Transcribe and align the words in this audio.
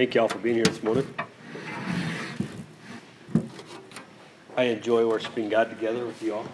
Thank 0.00 0.14
you 0.14 0.22
all 0.22 0.28
for 0.28 0.38
being 0.38 0.54
here 0.54 0.64
this 0.64 0.82
morning. 0.82 1.06
I 4.56 4.62
enjoy 4.62 5.06
worshiping 5.06 5.50
God 5.50 5.68
together 5.68 6.06
with 6.06 6.22
you 6.22 6.36
all, 6.36 6.46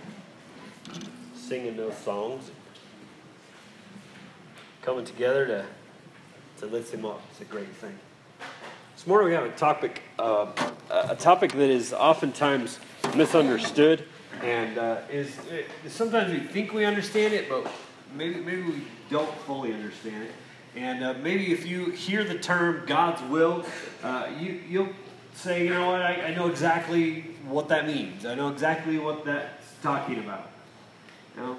singing 1.37 1.77
those 1.77 1.97
songs, 1.99 2.51
coming 4.83 5.05
together 5.05 5.47
to, 5.47 5.65
to 6.59 6.67
lift 6.67 6.93
Him 6.93 7.05
up. 7.05 7.23
It's 7.31 7.41
a 7.41 7.45
great 7.45 7.69
thing. 7.69 7.97
This 8.97 9.07
morning 9.07 9.29
we 9.29 9.35
have 9.35 9.45
a 9.45 9.57
topic, 9.57 10.03
uh, 10.19 10.49
a 10.91 11.15
topic 11.15 11.53
that 11.53 11.71
is 11.71 11.93
oftentimes 11.93 12.81
misunderstood, 13.15 14.09
and 14.43 14.77
uh, 14.77 15.03
is 15.09 15.39
sometimes 15.87 16.33
we 16.33 16.41
think 16.41 16.73
we 16.73 16.85
understand 16.85 17.33
it, 17.33 17.49
but 17.49 17.71
maybe 18.13 18.41
maybe 18.41 18.63
we 18.63 18.83
don't 19.09 19.33
fully 19.43 19.73
understand 19.73 20.25
it. 20.25 20.33
And 20.77 21.03
uh, 21.03 21.15
maybe 21.23 21.53
if 21.53 21.67
you 21.67 21.91
hear 21.91 22.23
the 22.23 22.39
term 22.39 22.83
God's 22.87 23.23
will, 23.31 23.65
uh, 24.03 24.29
you, 24.39 24.61
you'll 24.69 24.89
say, 25.35 25.65
you 25.65 25.71
know 25.71 25.87
what, 25.87 26.03
I, 26.03 26.27
I, 26.27 26.35
know 26.35 26.49
exactly 26.49 27.23
what 27.49 27.69
that 27.69 27.87
means. 27.87 28.27
I 28.27 28.35
know 28.35 28.51
exactly 28.51 28.99
what 28.99 29.25
that's 29.25 29.73
talking 29.83 30.19
about. 30.19 30.51
You 31.35 31.43
know, 31.43 31.57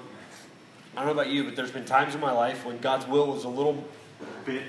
I 0.96 1.04
don't 1.04 1.06
know 1.06 1.20
about 1.20 1.32
you, 1.32 1.42
but 1.42 1.56
there's 1.56 1.72
been 1.72 1.84
times 1.84 2.14
in 2.14 2.20
my 2.20 2.30
life 2.30 2.64
when 2.64 2.78
God's 2.78 3.08
will 3.08 3.26
was 3.26 3.42
a 3.42 3.48
little 3.48 3.84
bit 4.44 4.62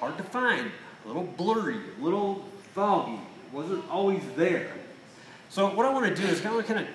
hard 0.00 0.16
to 0.16 0.24
find, 0.24 0.70
a 1.04 1.08
little 1.08 1.24
blurry, 1.24 1.80
a 1.98 2.02
little 2.02 2.44
foggy. 2.74 3.12
It 3.12 3.52
wasn't 3.52 3.84
always 3.90 4.22
there. 4.36 4.72
So 5.50 5.74
what 5.74 5.84
I 5.84 5.92
want 5.92 6.14
to 6.14 6.14
do 6.14 6.26
is 6.28 6.40
kind 6.40 6.58
of 6.58 6.66
kind 6.66 6.80
of 6.80 6.86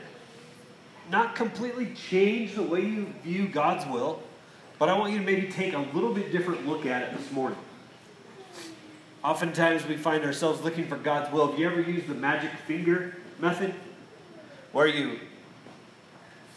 not 1.12 1.36
completely 1.36 1.94
change 1.94 2.56
the 2.56 2.64
way 2.64 2.82
you 2.82 3.14
view 3.24 3.48
God's 3.48 3.86
will, 3.86 4.22
but 4.84 4.90
I 4.90 4.98
want 4.98 5.14
you 5.14 5.20
to 5.20 5.24
maybe 5.24 5.48
take 5.48 5.72
a 5.72 5.80
little 5.80 6.14
bit 6.14 6.30
different 6.34 6.68
look 6.68 6.86
at 6.86 7.04
it 7.04 7.18
this 7.18 7.32
morning. 7.32 7.58
Oftentimes 9.24 9.88
we 9.88 9.96
find 9.96 10.26
ourselves 10.26 10.60
looking 10.60 10.88
for 10.88 10.98
God's 10.98 11.32
will. 11.32 11.52
Have 11.52 11.58
you 11.58 11.70
ever 11.70 11.80
used 11.80 12.08
the 12.08 12.14
magic 12.14 12.52
finger 12.68 13.16
method? 13.40 13.74
Where 14.74 14.86
you 14.86 15.22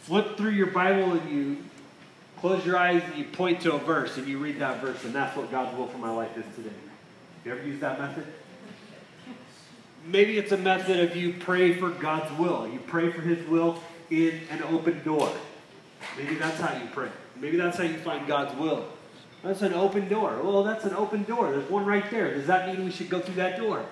flip 0.03 0.37
through 0.37 0.51
your 0.51 0.67
Bible 0.67 1.13
and 1.13 1.31
you 1.31 1.59
close 2.41 2.67
your 2.67 2.77
eyes 2.77 3.01
and 3.05 3.17
you 3.17 3.27
point 3.27 3.61
to 3.61 3.75
a 3.75 3.79
verse 3.79 4.17
and 4.17 4.27
you 4.27 4.39
read 4.39 4.59
that 4.59 4.81
verse, 4.81 5.05
and 5.05 5.15
that's 5.15 5.37
what 5.37 5.49
God's 5.53 5.79
will 5.79 5.87
for 5.87 5.99
my 5.99 6.11
life 6.11 6.37
is 6.37 6.45
today. 6.57 6.71
Have 7.45 7.47
you 7.47 7.53
ever 7.53 7.63
used 7.63 7.81
that 7.83 8.01
method? 8.01 8.27
Maybe 10.05 10.37
it's 10.37 10.51
a 10.51 10.59
method 10.59 10.99
of 10.99 11.15
you 11.15 11.33
pray 11.33 11.75
for 11.75 11.91
God's 11.91 12.37
will. 12.37 12.67
You 12.67 12.81
pray 12.89 13.13
for 13.13 13.21
His 13.21 13.47
will 13.47 13.81
in 14.11 14.41
an 14.51 14.65
open 14.65 15.01
door. 15.05 15.33
Maybe 16.19 16.35
that's 16.35 16.59
how 16.59 16.77
you 16.77 16.89
pray. 16.93 17.11
Maybe 17.41 17.57
that's 17.57 17.77
how 17.77 17.85
you 17.85 17.99
find 17.99 18.27
God's 18.27 18.59
will. 18.59 18.87
That's 19.43 19.63
an 19.63 19.75
open 19.75 20.09
door. 20.09 20.41
Well, 20.43 20.65
that's 20.65 20.85
an 20.85 20.95
open 20.95 21.25
door. 21.25 21.51
There's 21.51 21.71
one 21.71 21.85
right 21.85 22.09
there. 22.11 22.35
Does 22.35 22.47
that 22.47 22.67
mean 22.69 22.85
we 22.85 22.91
should 22.91 23.09
go 23.09 23.21
through 23.21 23.37
that 23.37 23.59
door? 23.59 23.85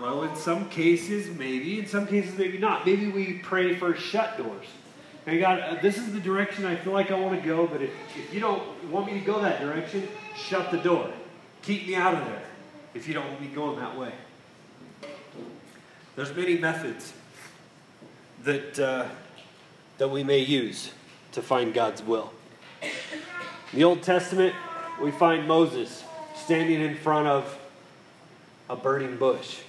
Well, 0.00 0.22
in 0.22 0.34
some 0.36 0.68
cases, 0.70 1.28
maybe. 1.36 1.78
In 1.78 1.86
some 1.86 2.06
cases, 2.06 2.36
maybe 2.38 2.58
not. 2.58 2.86
Maybe 2.86 3.10
we 3.10 3.34
pray 3.34 3.74
for 3.74 3.94
shut 3.94 4.38
doors. 4.38 4.66
Hey, 5.24 5.40
God, 5.40 5.60
uh, 5.60 5.80
this 5.82 5.98
is 5.98 6.12
the 6.12 6.20
direction 6.20 6.64
I 6.64 6.76
feel 6.76 6.92
like 6.92 7.10
I 7.10 7.18
want 7.18 7.40
to 7.40 7.46
go, 7.46 7.66
but 7.66 7.82
if, 7.82 7.90
if 8.16 8.32
you 8.32 8.40
don't 8.40 8.90
want 8.90 9.06
me 9.06 9.18
to 9.18 9.24
go 9.24 9.40
that 9.42 9.60
direction, 9.60 10.08
shut 10.36 10.70
the 10.70 10.78
door. 10.78 11.10
Keep 11.62 11.86
me 11.86 11.96
out 11.96 12.14
of 12.14 12.24
there 12.24 12.42
if 12.94 13.06
you 13.06 13.14
don't 13.14 13.28
want 13.28 13.40
me 13.40 13.48
going 13.48 13.78
that 13.78 13.96
way. 13.96 14.12
There's 16.16 16.34
many 16.34 16.56
methods 16.56 17.12
that, 18.44 18.78
uh, 18.78 19.08
that 19.98 20.08
we 20.08 20.24
may 20.24 20.38
use 20.38 20.92
to 21.38 21.42
find 21.42 21.72
God's 21.72 22.02
will. 22.02 22.32
In 22.82 23.78
the 23.78 23.84
Old 23.84 24.02
Testament, 24.02 24.56
we 25.00 25.12
find 25.12 25.46
Moses 25.46 26.02
standing 26.34 26.80
in 26.80 26.96
front 26.96 27.28
of 27.28 27.58
a 28.68 28.74
burning 28.74 29.16
bush. 29.16 29.60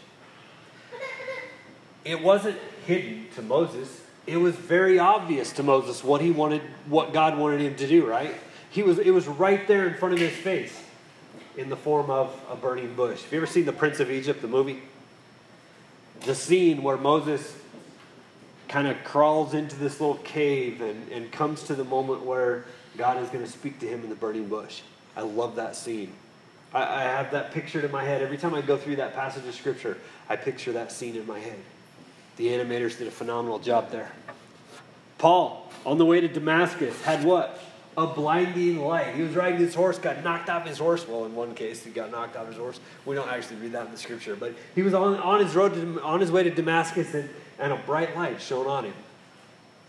It 2.04 2.24
wasn't 2.24 2.58
hidden 2.88 3.28
to 3.36 3.44
Moses. 3.44 4.02
It 4.26 4.38
was 4.38 4.56
very 4.56 4.98
obvious 4.98 5.52
to 5.54 5.64
Moses 5.64 6.04
what 6.04 6.22
he 6.22 6.32
wanted, 6.32 6.62
what 6.88 7.14
God 7.14 7.38
wanted 7.38 7.62
him 7.62 7.76
to 7.76 7.88
do, 7.88 8.04
right? 8.04 8.34
He 8.72 8.82
was, 8.82 8.98
it 8.98 9.12
was 9.12 9.28
right 9.28 9.68
there 9.68 9.88
in 9.88 9.94
front 9.94 10.16
of 10.16 10.20
his 10.20 10.32
face 10.32 10.76
in 11.56 11.70
the 11.70 11.78
form 11.78 12.10
of 12.10 12.36
a 12.50 12.56
burning 12.56 12.96
bush. 12.96 13.22
Have 13.22 13.32
you 13.32 13.38
ever 13.38 13.46
seen 13.46 13.66
The 13.66 13.74
Prince 13.74 14.00
of 14.00 14.10
Egypt, 14.10 14.42
the 14.42 14.48
movie? 14.48 14.82
The 16.22 16.34
scene 16.34 16.82
where 16.82 16.98
Moses 16.98 17.56
kind 18.70 18.88
of 18.88 19.04
crawls 19.04 19.54
into 19.54 19.76
this 19.76 20.00
little 20.00 20.18
cave 20.18 20.82
and, 20.82 21.12
and 21.12 21.32
comes 21.32 21.64
to 21.64 21.76
the 21.76 21.84
moment 21.84 22.24
where 22.24 22.66
God 22.98 23.22
is 23.22 23.30
going 23.30 23.44
to 23.44 23.52
speak 23.52 23.80
to 23.80 23.88
him 23.88 24.04
in 24.04 24.10
the 24.10 24.16
burning 24.16 24.48
bush. 24.48 24.82
I 25.18 25.22
love 25.22 25.56
that 25.56 25.76
scene. 25.76 26.14
I, 26.74 26.84
I 26.84 27.02
have 27.02 27.32
that 27.32 27.52
pictured 27.52 27.84
in 27.84 27.92
my 27.92 28.04
head. 28.04 28.22
Every 28.22 28.38
time 28.38 28.54
I 28.54 28.62
go 28.62 28.78
through 28.78 28.98
that 28.98 29.16
passage 29.16 29.46
of 29.46 29.56
Scripture, 29.56 29.98
I 30.30 30.36
picture 30.36 30.72
that 30.74 30.92
scene 30.92 31.16
in 31.16 31.26
my 31.26 31.40
head. 31.40 31.58
The 32.38 32.48
animators 32.48 32.98
did 32.98 33.08
a 33.08 33.12
phenomenal 33.12 33.60
job 33.60 33.90
there. 33.90 34.12
Paul, 35.18 35.70
on 35.86 35.98
the 35.98 36.06
way 36.06 36.22
to 36.22 36.28
Damascus, 36.28 37.02
had 37.02 37.26
what? 37.26 37.60
A 37.98 38.08
blinding 38.08 38.80
light. 38.80 39.16
He 39.16 39.24
was 39.24 39.36
riding 39.36 39.60
his 39.60 39.74
horse, 39.74 39.98
got 39.98 40.24
knocked 40.24 40.50
off 40.50 40.66
his 40.66 40.78
horse. 40.78 41.06
Well, 41.08 41.26
in 41.26 41.36
one 41.36 41.56
case, 41.56 41.84
he 41.84 41.90
got 41.90 42.12
knocked 42.12 42.38
off 42.38 42.48
his 42.48 42.56
horse. 42.56 42.80
We 43.06 43.16
don't 43.16 43.28
actually 43.30 43.58
read 43.58 43.74
that 43.74 43.88
in 43.88 43.92
the 43.92 43.98
scripture, 43.98 44.36
but 44.36 44.54
he 44.76 44.84
was 44.84 44.94
on, 44.94 45.16
on 45.16 45.44
his 45.44 45.56
road 45.56 45.74
to, 45.74 46.02
on 46.02 46.22
his 46.22 46.32
way 46.32 46.44
to 46.44 46.52
Damascus, 46.52 47.14
and 47.14 47.30
and 47.60 47.74
a 47.74 47.76
bright 47.76 48.16
light 48.16 48.42
shone 48.42 48.68
on 48.68 48.86
him. 48.86 48.94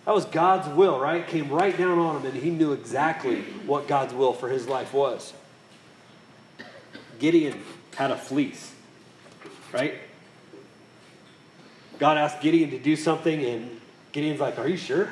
That 0.05 0.15
was 0.15 0.25
God's 0.25 0.69
will, 0.75 0.99
right? 0.99 1.27
Came 1.27 1.51
right 1.51 1.77
down 1.77 1.99
on 1.99 2.17
him, 2.17 2.27
and 2.27 2.35
he 2.35 2.51
knew 2.51 2.73
exactly 2.73 3.43
what 3.67 3.87
God's 3.87 4.15
will 4.15 4.33
for 4.33 4.49
his 4.49 4.67
life 4.67 4.93
was. 4.93 5.33
Gideon 7.19 7.63
had 7.95 8.11
a 8.11 8.17
fleece, 8.17 8.75
right? 9.73 9.95
God 11.99 12.17
asked 12.17 12.41
Gideon 12.41 12.71
to 12.71 12.79
do 12.79 12.97
something, 12.97 13.45
and 13.45 13.81
Gideon's 14.13 14.41
like, 14.41 14.59
Are 14.59 14.67
you 14.67 14.79
sure? 14.79 15.09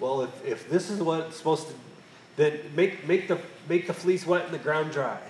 Well, 0.00 0.22
if, 0.22 0.44
if 0.44 0.68
this 0.68 0.90
is 0.90 1.00
what's 1.00 1.36
supposed 1.36 1.68
to, 1.68 1.74
then 2.36 2.58
make, 2.74 3.06
make, 3.06 3.28
the, 3.28 3.38
make 3.68 3.86
the 3.86 3.94
fleece 3.94 4.26
wet 4.26 4.44
and 4.44 4.52
the 4.52 4.58
ground 4.58 4.90
dry. 4.90 5.20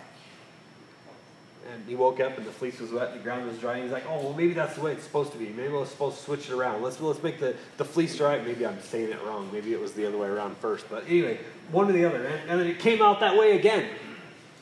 And 1.73 1.85
he 1.87 1.95
woke 1.95 2.21
up 2.21 2.39
and 2.39 2.47
the 2.47 2.53
fleece 2.53 2.79
was 2.79 2.91
wet 2.91 3.11
and 3.11 3.21
the 3.21 3.25
ground 3.25 3.47
was 3.47 3.59
dry. 3.59 3.75
And 3.75 3.83
he's 3.83 3.93
like, 3.93 4.05
oh, 4.09 4.23
well, 4.23 4.33
maybe 4.33 4.53
that's 4.53 4.75
the 4.75 4.83
way 4.83 4.93
it's 4.93 5.05
supposed 5.05 5.33
to 5.33 5.39
be. 5.39 5.49
Maybe 5.49 5.73
we're 5.73 5.87
supposed 5.87 6.19
to 6.19 6.25
switch 6.25 6.49
it 6.49 6.55
around. 6.55 6.83
Let's, 6.83 7.01
let's 7.01 7.23
make 7.23 7.41
the, 7.41 7.55
the 7.77 7.85
fleece 7.85 8.17
dry. 8.17 8.39
Maybe 8.41 8.67
I'm 8.67 8.81
saying 8.83 9.11
it 9.11 9.23
wrong. 9.25 9.51
Maybe 9.53 9.73
it 9.73 9.81
was 9.81 9.93
the 9.93 10.07
other 10.07 10.19
way 10.19 10.29
around 10.29 10.57
first. 10.59 10.89
But 10.89 11.05
anyway, 11.09 11.39
one 11.71 11.89
or 11.89 11.93
the 11.93 12.05
other. 12.05 12.25
And, 12.25 12.51
and 12.51 12.61
then 12.61 12.67
it 12.67 12.79
came 12.79 13.03
out 13.03 13.21
that 13.21 13.37
way 13.37 13.57
again. 13.57 13.89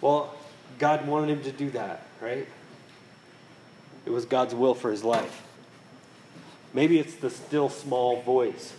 Well, 0.00 0.34
God 0.78 1.06
wanted 1.06 1.31
him 1.31 1.42
to 1.44 1.53
do 1.53 1.70
that, 1.70 2.06
right? 2.20 2.47
It 4.06 4.10
was 4.10 4.25
God's 4.25 4.54
will 4.54 4.75
for 4.75 4.91
his 4.91 5.04
life. 5.04 5.42
Maybe 6.72 6.98
it's 6.98 7.15
the 7.15 7.31
still 7.31 7.69
small 7.69 8.21
voice 8.22 8.75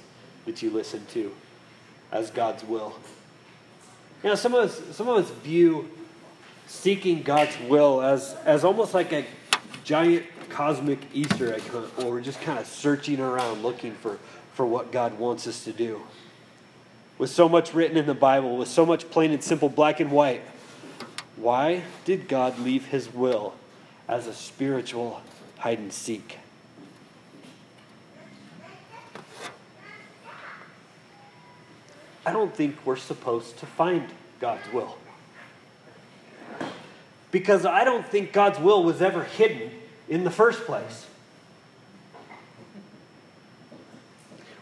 that 0.45 0.61
you 0.61 0.69
listen 0.69 1.05
to 1.13 1.33
as 2.11 2.29
God's 2.29 2.63
will. 2.63 2.95
You 4.23 4.29
know, 4.29 4.35
some 4.35 4.53
of 4.53 4.65
us, 4.65 4.95
some 4.95 5.07
of 5.07 5.23
us 5.23 5.29
view 5.29 5.89
seeking 6.67 7.21
God's 7.21 7.57
will 7.67 8.01
as, 8.01 8.35
as 8.45 8.63
almost 8.63 8.93
like 8.93 9.11
a 9.11 9.25
giant 9.83 10.25
cosmic 10.49 10.99
Easter 11.13 11.53
egg 11.53 11.61
hunt, 11.63 11.97
where 11.97 12.07
we're 12.07 12.19
uh, 12.19 12.23
just 12.23 12.41
kind 12.41 12.59
of 12.59 12.65
searching 12.65 13.19
around 13.19 13.61
looking 13.61 13.93
for, 13.93 14.17
for 14.53 14.65
what 14.65 14.91
God 14.91 15.17
wants 15.19 15.47
us 15.47 15.63
to 15.65 15.71
do. 15.71 16.01
With 17.17 17.29
so 17.29 17.47
much 17.47 17.73
written 17.73 17.97
in 17.97 18.05
the 18.05 18.13
Bible, 18.13 18.57
with 18.57 18.67
so 18.67 18.85
much 18.85 19.09
plain 19.09 19.31
and 19.31 19.43
simple 19.43 19.69
black 19.69 19.99
and 19.99 20.11
white, 20.11 20.41
why 21.35 21.83
did 22.03 22.27
God 22.27 22.59
leave 22.59 22.87
his 22.87 23.13
will 23.13 23.53
as 24.07 24.27
a 24.27 24.33
spiritual 24.33 25.21
hide 25.59 25.79
and 25.79 25.91
seek? 25.91 26.39
I 32.25 32.31
don't 32.31 32.55
think 32.55 32.77
we're 32.85 32.95
supposed 32.95 33.59
to 33.59 33.65
find 33.65 34.07
God's 34.39 34.71
will 34.73 34.97
because 37.35 37.65
I 37.65 37.83
don't 37.83 38.07
think 38.07 38.31
God's 38.31 38.59
will 38.59 38.81
was 38.81 39.01
ever 39.01 39.25
hidden 39.25 39.69
in 40.07 40.23
the 40.23 40.31
first 40.31 40.61
place. 40.61 41.05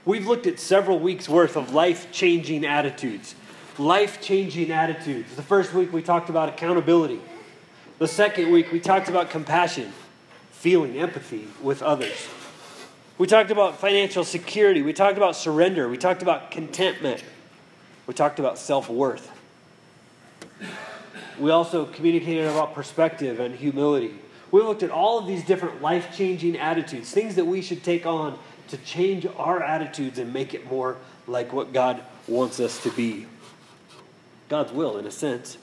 We've 0.06 0.26
looked 0.26 0.48
at 0.48 0.60
several 0.60 0.98
weeks 0.98 1.30
worth 1.30 1.56
of 1.56 1.72
life 1.72 2.12
changing 2.12 2.66
attitudes. 2.66 3.36
Life 3.78 4.24
changing 4.24 4.72
attitudes. 4.72 5.36
The 5.36 5.44
first 5.44 5.76
week 5.76 5.94
we 5.94 6.02
talked 6.02 6.32
about 6.32 6.50
accountability. 6.50 7.22
The 8.00 8.08
second 8.08 8.52
week 8.52 8.72
we 8.72 8.80
talked 8.80 9.08
about 9.08 9.30
compassion, 9.30 9.94
feeling 10.50 10.98
empathy 10.98 11.48
with 11.62 11.84
others. 11.84 12.28
We 13.20 13.28
talked 13.28 13.52
about 13.52 13.78
financial 13.78 14.24
security. 14.24 14.82
We 14.82 14.94
talked 14.94 15.18
about 15.18 15.36
surrender. 15.36 15.88
We 15.88 15.98
talked 15.98 16.24
about 16.24 16.50
contentment. 16.50 17.24
We 18.08 18.16
talked 18.16 18.40
about 18.40 18.58
self 18.58 18.90
worth. 18.90 19.30
We 21.40 21.52
also 21.52 21.86
communicated 21.86 22.46
about 22.46 22.74
perspective 22.74 23.40
and 23.40 23.56
humility. 23.56 24.14
We 24.52 24.62
looked 24.62 24.84
at 24.84 24.92
all 24.92 25.20
of 25.20 25.28
these 25.28 25.44
different 25.44 25.82
life 25.82 26.16
changing 26.16 26.58
attitudes, 26.58 27.12
things 27.12 27.36
that 27.36 27.46
we 27.46 27.62
should 27.62 27.84
take 27.84 28.06
on 28.06 28.38
to 28.70 28.78
change 28.78 29.26
our 29.38 29.62
attitudes 29.62 30.20
and 30.20 30.32
make 30.32 30.54
it 30.54 30.70
more 30.70 30.98
like 31.28 31.54
what 31.54 31.74
God 31.74 32.02
wants 32.28 32.60
us 32.60 32.82
to 32.84 32.92
be. 32.92 33.26
God's 34.50 34.72
will, 34.72 34.98
in 34.98 35.06
a 35.08 35.12
sense. 35.12 35.58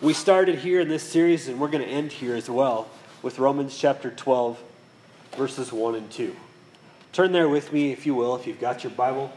We 0.00 0.12
started 0.12 0.58
here 0.58 0.80
in 0.80 0.88
this 0.88 1.02
series, 1.02 1.48
and 1.48 1.60
we're 1.60 1.68
going 1.68 1.84
to 1.84 1.90
end 1.90 2.12
here 2.12 2.34
as 2.34 2.48
well 2.48 2.88
with 3.22 3.38
Romans 3.38 3.76
chapter 3.76 4.10
12, 4.10 4.62
verses 5.36 5.72
1 5.72 5.94
and 5.94 6.10
2. 6.10 6.34
Turn 7.12 7.32
there 7.32 7.48
with 7.48 7.72
me, 7.72 7.92
if 7.92 8.06
you 8.06 8.14
will, 8.14 8.34
if 8.36 8.46
you've 8.46 8.60
got 8.60 8.84
your 8.84 8.92
Bible. 8.92 9.32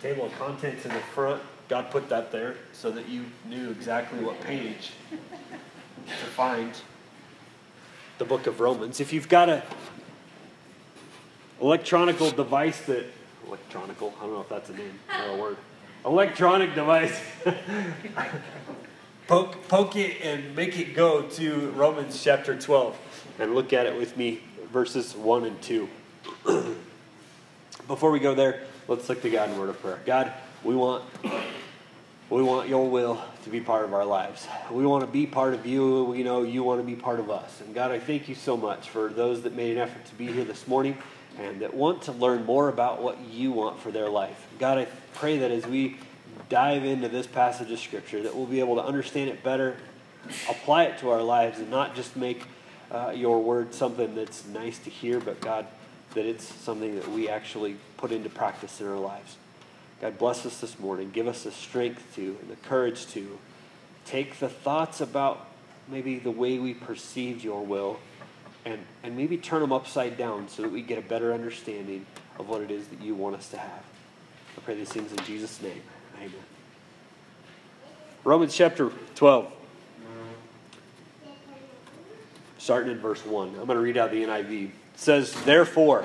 The 0.00 0.08
table 0.08 0.26
of 0.26 0.38
contents 0.38 0.84
in 0.84 0.92
the 0.92 1.00
front, 1.00 1.42
God 1.68 1.90
put 1.90 2.08
that 2.08 2.32
there 2.32 2.56
so 2.72 2.90
that 2.90 3.08
you 3.08 3.26
knew 3.46 3.70
exactly 3.70 4.20
what 4.20 4.40
page 4.40 4.92
to 6.06 6.26
find 6.34 6.72
the 8.16 8.24
book 8.24 8.46
of 8.46 8.60
Romans. 8.60 9.00
If 9.00 9.12
you've 9.12 9.28
got 9.28 9.50
a 9.50 9.62
electronical 11.60 12.30
device 12.30 12.80
that 12.82 13.04
electronical, 13.46 14.14
I 14.18 14.22
don't 14.22 14.32
know 14.32 14.40
if 14.40 14.48
that's 14.48 14.70
a 14.70 14.74
name 14.74 14.98
or 15.26 15.34
a 15.34 15.36
word. 15.36 15.56
Electronic 16.06 16.74
device. 16.74 17.20
poke, 19.26 19.68
poke 19.68 19.96
it 19.96 20.22
and 20.22 20.56
make 20.56 20.78
it 20.78 20.94
go 20.94 21.22
to 21.22 21.70
Romans 21.72 22.22
chapter 22.22 22.58
12 22.58 23.34
and 23.38 23.54
look 23.54 23.74
at 23.74 23.86
it 23.86 23.96
with 23.96 24.16
me, 24.16 24.40
verses 24.72 25.14
1 25.14 25.44
and 25.44 25.60
2. 25.60 25.88
Before 27.86 28.10
we 28.10 28.20
go 28.20 28.34
there, 28.34 28.64
let's 28.86 29.08
look 29.08 29.20
to 29.22 29.30
God 29.30 29.50
in 29.50 29.58
word 29.58 29.68
of 29.68 29.80
prayer. 29.80 30.00
God, 30.06 30.32
we 30.68 30.76
want 30.76 31.02
we 32.28 32.42
want 32.42 32.68
your 32.68 32.90
will 32.90 33.18
to 33.44 33.48
be 33.48 33.58
part 33.58 33.86
of 33.86 33.94
our 33.94 34.04
lives. 34.04 34.46
We 34.70 34.84
want 34.84 35.02
to 35.02 35.10
be 35.10 35.26
part 35.26 35.54
of 35.54 35.64
you. 35.64 36.04
We 36.04 36.22
know 36.22 36.42
you 36.42 36.62
want 36.62 36.78
to 36.78 36.86
be 36.86 36.94
part 36.94 37.20
of 37.20 37.30
us. 37.30 37.62
And 37.62 37.74
God, 37.74 37.90
I 37.90 37.98
thank 37.98 38.28
you 38.28 38.34
so 38.34 38.54
much 38.54 38.90
for 38.90 39.08
those 39.08 39.40
that 39.44 39.54
made 39.54 39.72
an 39.72 39.78
effort 39.78 40.04
to 40.04 40.14
be 40.14 40.26
here 40.26 40.44
this 40.44 40.68
morning 40.68 40.98
and 41.38 41.62
that 41.62 41.72
want 41.72 42.02
to 42.02 42.12
learn 42.12 42.44
more 42.44 42.68
about 42.68 43.00
what 43.00 43.18
you 43.30 43.50
want 43.50 43.80
for 43.80 43.90
their 43.90 44.10
life. 44.10 44.46
God, 44.58 44.76
I 44.76 44.88
pray 45.14 45.38
that 45.38 45.50
as 45.50 45.66
we 45.66 45.96
dive 46.50 46.84
into 46.84 47.08
this 47.08 47.26
passage 47.26 47.70
of 47.70 47.78
Scripture, 47.78 48.22
that 48.22 48.36
we'll 48.36 48.44
be 48.44 48.60
able 48.60 48.76
to 48.76 48.84
understand 48.84 49.30
it 49.30 49.42
better, 49.42 49.74
apply 50.50 50.84
it 50.84 50.98
to 50.98 51.08
our 51.08 51.22
lives, 51.22 51.58
and 51.58 51.70
not 51.70 51.96
just 51.96 52.14
make 52.14 52.42
uh, 52.90 53.10
your 53.16 53.42
word 53.42 53.72
something 53.72 54.14
that's 54.14 54.46
nice 54.48 54.78
to 54.80 54.90
hear, 54.90 55.18
but 55.18 55.40
God, 55.40 55.66
that 56.12 56.26
it's 56.26 56.44
something 56.44 56.94
that 56.96 57.08
we 57.08 57.26
actually 57.26 57.78
put 57.96 58.12
into 58.12 58.28
practice 58.28 58.82
in 58.82 58.86
our 58.86 58.98
lives. 58.98 59.38
God, 60.00 60.16
bless 60.16 60.46
us 60.46 60.60
this 60.60 60.78
morning. 60.78 61.10
Give 61.10 61.26
us 61.26 61.42
the 61.42 61.50
strength 61.50 62.14
to 62.14 62.36
and 62.40 62.50
the 62.50 62.56
courage 62.56 63.06
to 63.08 63.38
take 64.04 64.38
the 64.38 64.48
thoughts 64.48 65.00
about 65.00 65.46
maybe 65.88 66.18
the 66.18 66.30
way 66.30 66.58
we 66.58 66.72
perceived 66.72 67.42
your 67.42 67.64
will 67.64 67.98
and, 68.64 68.78
and 69.02 69.16
maybe 69.16 69.36
turn 69.36 69.60
them 69.60 69.72
upside 69.72 70.16
down 70.16 70.48
so 70.48 70.62
that 70.62 70.70
we 70.70 70.82
get 70.82 70.98
a 70.98 71.02
better 71.02 71.32
understanding 71.32 72.06
of 72.38 72.48
what 72.48 72.60
it 72.60 72.70
is 72.70 72.86
that 72.88 73.00
you 73.00 73.14
want 73.14 73.34
us 73.34 73.48
to 73.48 73.58
have. 73.58 73.82
I 74.56 74.60
pray 74.60 74.74
these 74.74 74.90
things 74.90 75.10
in 75.12 75.18
Jesus' 75.24 75.60
name. 75.60 75.82
Amen. 76.18 76.32
Romans 78.24 78.54
chapter 78.54 78.90
12. 79.16 79.52
Starting 82.58 82.92
in 82.92 82.98
verse 82.98 83.24
1. 83.24 83.48
I'm 83.48 83.54
going 83.54 83.68
to 83.68 83.78
read 83.78 83.96
out 83.96 84.10
the 84.10 84.22
NIV. 84.22 84.66
It 84.66 84.72
says, 84.96 85.32
Therefore, 85.44 86.04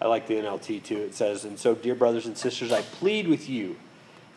I 0.00 0.06
like 0.06 0.26
the 0.26 0.34
NLT 0.34 0.84
too. 0.84 0.98
It 0.98 1.14
says, 1.14 1.44
And 1.44 1.58
so, 1.58 1.74
dear 1.74 1.94
brothers 1.94 2.26
and 2.26 2.36
sisters, 2.36 2.72
I 2.72 2.82
plead 2.82 3.26
with 3.26 3.48
you 3.48 3.76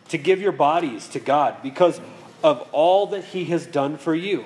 to 0.08 0.18
give 0.18 0.40
your 0.40 0.52
bodies 0.52 1.08
to 1.08 1.20
God 1.20 1.62
because 1.62 2.00
of 2.42 2.68
all 2.72 3.06
that 3.08 3.24
he 3.24 3.44
has 3.46 3.66
done 3.66 3.96
for 3.96 4.14
you. 4.14 4.44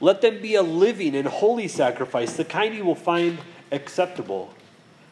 Let 0.00 0.20
them 0.20 0.40
be 0.40 0.54
a 0.54 0.62
living 0.62 1.16
and 1.16 1.26
holy 1.26 1.68
sacrifice, 1.68 2.34
the 2.34 2.44
kind 2.44 2.74
you 2.74 2.84
will 2.84 2.94
find 2.94 3.38
acceptable. 3.72 4.52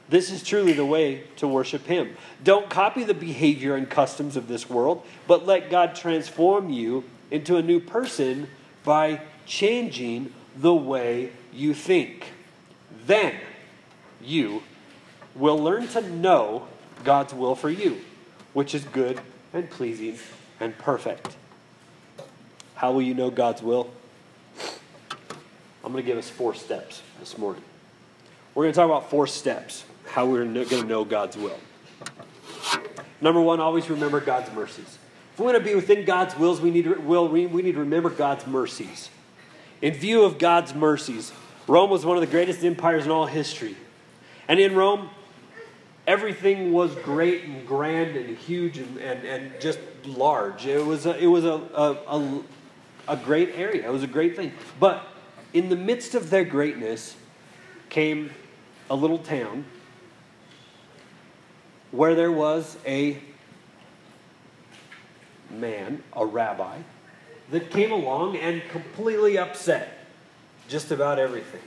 This 0.08 0.30
is 0.30 0.42
truly 0.42 0.72
the 0.72 0.84
way 0.84 1.24
to 1.36 1.48
worship 1.48 1.86
Him. 1.86 2.16
Don't 2.44 2.68
copy 2.68 3.02
the 3.02 3.14
behavior 3.14 3.74
and 3.76 3.88
customs 3.88 4.36
of 4.36 4.48
this 4.48 4.68
world, 4.68 5.06
but 5.26 5.46
let 5.46 5.70
God 5.70 5.94
transform 5.94 6.68
you 6.68 7.04
into 7.30 7.56
a 7.56 7.62
new 7.62 7.80
person 7.80 8.48
by 8.84 9.22
changing 9.46 10.32
the 10.56 10.74
way 10.74 11.32
you 11.52 11.72
think. 11.72 12.26
Then 13.06 13.34
you 14.20 14.62
will 15.34 15.58
learn 15.58 15.88
to 15.88 16.00
know 16.00 16.66
God's 17.04 17.34
will 17.34 17.54
for 17.54 17.70
you, 17.70 18.00
which 18.52 18.74
is 18.74 18.84
good 18.84 19.20
and 19.52 19.68
pleasing 19.68 20.18
and 20.60 20.76
perfect. 20.78 21.36
How 22.74 22.92
will 22.92 23.02
you 23.02 23.14
know 23.14 23.30
God's 23.30 23.62
will? 23.62 23.90
I'm 25.84 25.92
going 25.92 26.02
to 26.04 26.06
give 26.06 26.18
us 26.18 26.28
four 26.28 26.54
steps 26.54 27.02
this 27.18 27.36
morning. 27.36 27.62
We're 28.54 28.64
going 28.64 28.72
to 28.72 28.76
talk 28.76 28.86
about 28.86 29.10
four 29.10 29.26
steps 29.26 29.84
how 30.06 30.26
we're 30.26 30.44
going 30.44 30.66
to 30.66 30.84
know 30.84 31.04
God's 31.04 31.36
will. 31.36 31.58
Number 33.20 33.40
one, 33.40 33.60
always 33.60 33.88
remember 33.88 34.20
God's 34.20 34.52
mercies. 34.52 34.98
If 35.32 35.38
we 35.38 35.46
want 35.46 35.56
to 35.56 35.64
be 35.64 35.74
within 35.74 36.04
God's 36.04 36.36
wills, 36.36 36.60
we 36.60 36.70
need 36.70 36.84
to, 36.84 36.94
will, 36.94 37.28
we 37.28 37.46
need 37.46 37.72
to 37.72 37.80
remember 37.80 38.10
God's 38.10 38.46
mercies. 38.46 39.08
In 39.80 39.94
view 39.94 40.24
of 40.24 40.38
God's 40.38 40.74
mercies, 40.74 41.32
Rome 41.66 41.88
was 41.88 42.04
one 42.04 42.16
of 42.16 42.20
the 42.20 42.26
greatest 42.26 42.62
empires 42.62 43.06
in 43.06 43.10
all 43.10 43.26
history. 43.26 43.76
And 44.48 44.60
in 44.60 44.74
Rome, 44.74 45.08
everything 46.06 46.72
was 46.72 46.94
great 46.96 47.44
and 47.44 47.66
grand 47.66 48.16
and 48.16 48.36
huge 48.36 48.78
and, 48.78 48.98
and, 48.98 49.24
and 49.24 49.60
just 49.60 49.78
large. 50.04 50.66
It 50.66 50.84
was, 50.84 51.06
a, 51.06 51.16
it 51.16 51.26
was 51.26 51.44
a, 51.44 51.60
a, 51.74 51.92
a, 52.08 52.42
a 53.08 53.16
great 53.16 53.50
area, 53.54 53.86
it 53.86 53.92
was 53.92 54.02
a 54.02 54.08
great 54.08 54.36
thing. 54.36 54.52
But 54.80 55.06
in 55.52 55.68
the 55.68 55.76
midst 55.76 56.14
of 56.14 56.30
their 56.30 56.44
greatness 56.44 57.16
came 57.88 58.30
a 58.90 58.96
little 58.96 59.18
town 59.18 59.64
where 61.90 62.14
there 62.14 62.32
was 62.32 62.78
a 62.86 63.18
man, 65.50 66.02
a 66.14 66.24
rabbi, 66.24 66.78
that 67.50 67.70
came 67.70 67.92
along 67.92 68.36
and 68.36 68.62
completely 68.70 69.36
upset 69.36 70.06
just 70.68 70.90
about 70.90 71.18
everything. 71.18 71.60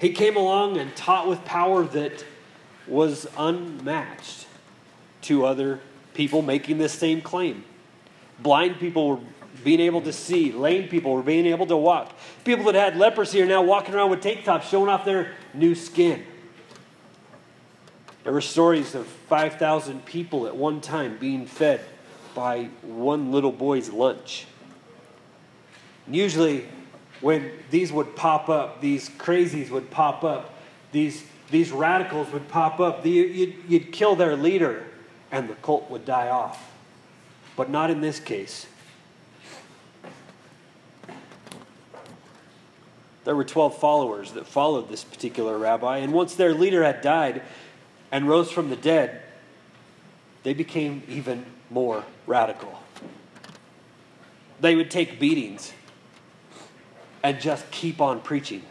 He 0.00 0.12
came 0.12 0.36
along 0.36 0.78
and 0.78 0.94
taught 0.96 1.28
with 1.28 1.44
power 1.44 1.84
that 1.84 2.24
was 2.88 3.26
unmatched 3.36 4.46
to 5.22 5.44
other 5.44 5.80
people 6.14 6.42
making 6.42 6.78
this 6.78 6.92
same 6.92 7.20
claim. 7.20 7.64
Blind 8.40 8.78
people 8.78 9.08
were 9.08 9.20
being 9.64 9.80
able 9.80 10.00
to 10.02 10.12
see, 10.12 10.52
lame 10.52 10.88
people 10.88 11.12
were 11.12 11.22
being 11.22 11.46
able 11.46 11.66
to 11.66 11.76
walk. 11.76 12.12
People 12.44 12.64
that 12.66 12.74
had 12.74 12.96
leprosy 12.96 13.42
are 13.42 13.46
now 13.46 13.62
walking 13.62 13.94
around 13.94 14.10
with 14.10 14.20
tank 14.20 14.44
tops 14.44 14.68
showing 14.68 14.88
off 14.88 15.04
their 15.04 15.32
new 15.54 15.74
skin. 15.74 16.24
There 18.24 18.32
were 18.32 18.40
stories 18.40 18.94
of 18.94 19.06
5,000 19.06 20.04
people 20.04 20.46
at 20.46 20.56
one 20.56 20.80
time 20.80 21.16
being 21.18 21.46
fed 21.46 21.80
by 22.34 22.64
one 22.82 23.32
little 23.32 23.52
boy's 23.52 23.90
lunch. 23.90 24.46
And 26.06 26.14
usually, 26.14 26.66
when 27.20 27.50
these 27.70 27.90
would 27.90 28.16
pop 28.16 28.48
up, 28.48 28.80
these 28.80 29.08
crazies 29.08 29.70
would 29.70 29.90
pop 29.90 30.24
up, 30.24 30.54
these, 30.92 31.24
these 31.50 31.70
radicals 31.70 32.30
would 32.32 32.48
pop 32.48 32.80
up, 32.80 33.04
you'd 33.04 33.92
kill 33.92 34.16
their 34.16 34.36
leader 34.36 34.84
and 35.30 35.48
the 35.48 35.54
cult 35.54 35.90
would 35.90 36.04
die 36.04 36.28
off. 36.28 36.72
But 37.56 37.70
not 37.70 37.90
in 37.90 38.00
this 38.00 38.20
case. 38.20 38.66
There 43.24 43.36
were 43.36 43.44
12 43.44 43.78
followers 43.78 44.32
that 44.32 44.46
followed 44.46 44.88
this 44.88 45.04
particular 45.04 45.58
rabbi, 45.58 45.98
and 45.98 46.12
once 46.12 46.34
their 46.34 46.54
leader 46.54 46.82
had 46.82 47.02
died, 47.02 47.42
and 48.10 48.26
rose 48.26 48.50
from 48.50 48.70
the 48.70 48.76
dead, 48.76 49.20
they 50.44 50.54
became 50.54 51.02
even 51.08 51.44
more 51.68 52.04
radical. 52.26 52.82
They 54.60 54.74
would 54.74 54.90
take 54.90 55.20
beatings 55.20 55.72
and 57.22 57.38
just 57.38 57.70
keep 57.70 58.00
on 58.00 58.20
preaching. 58.20 58.62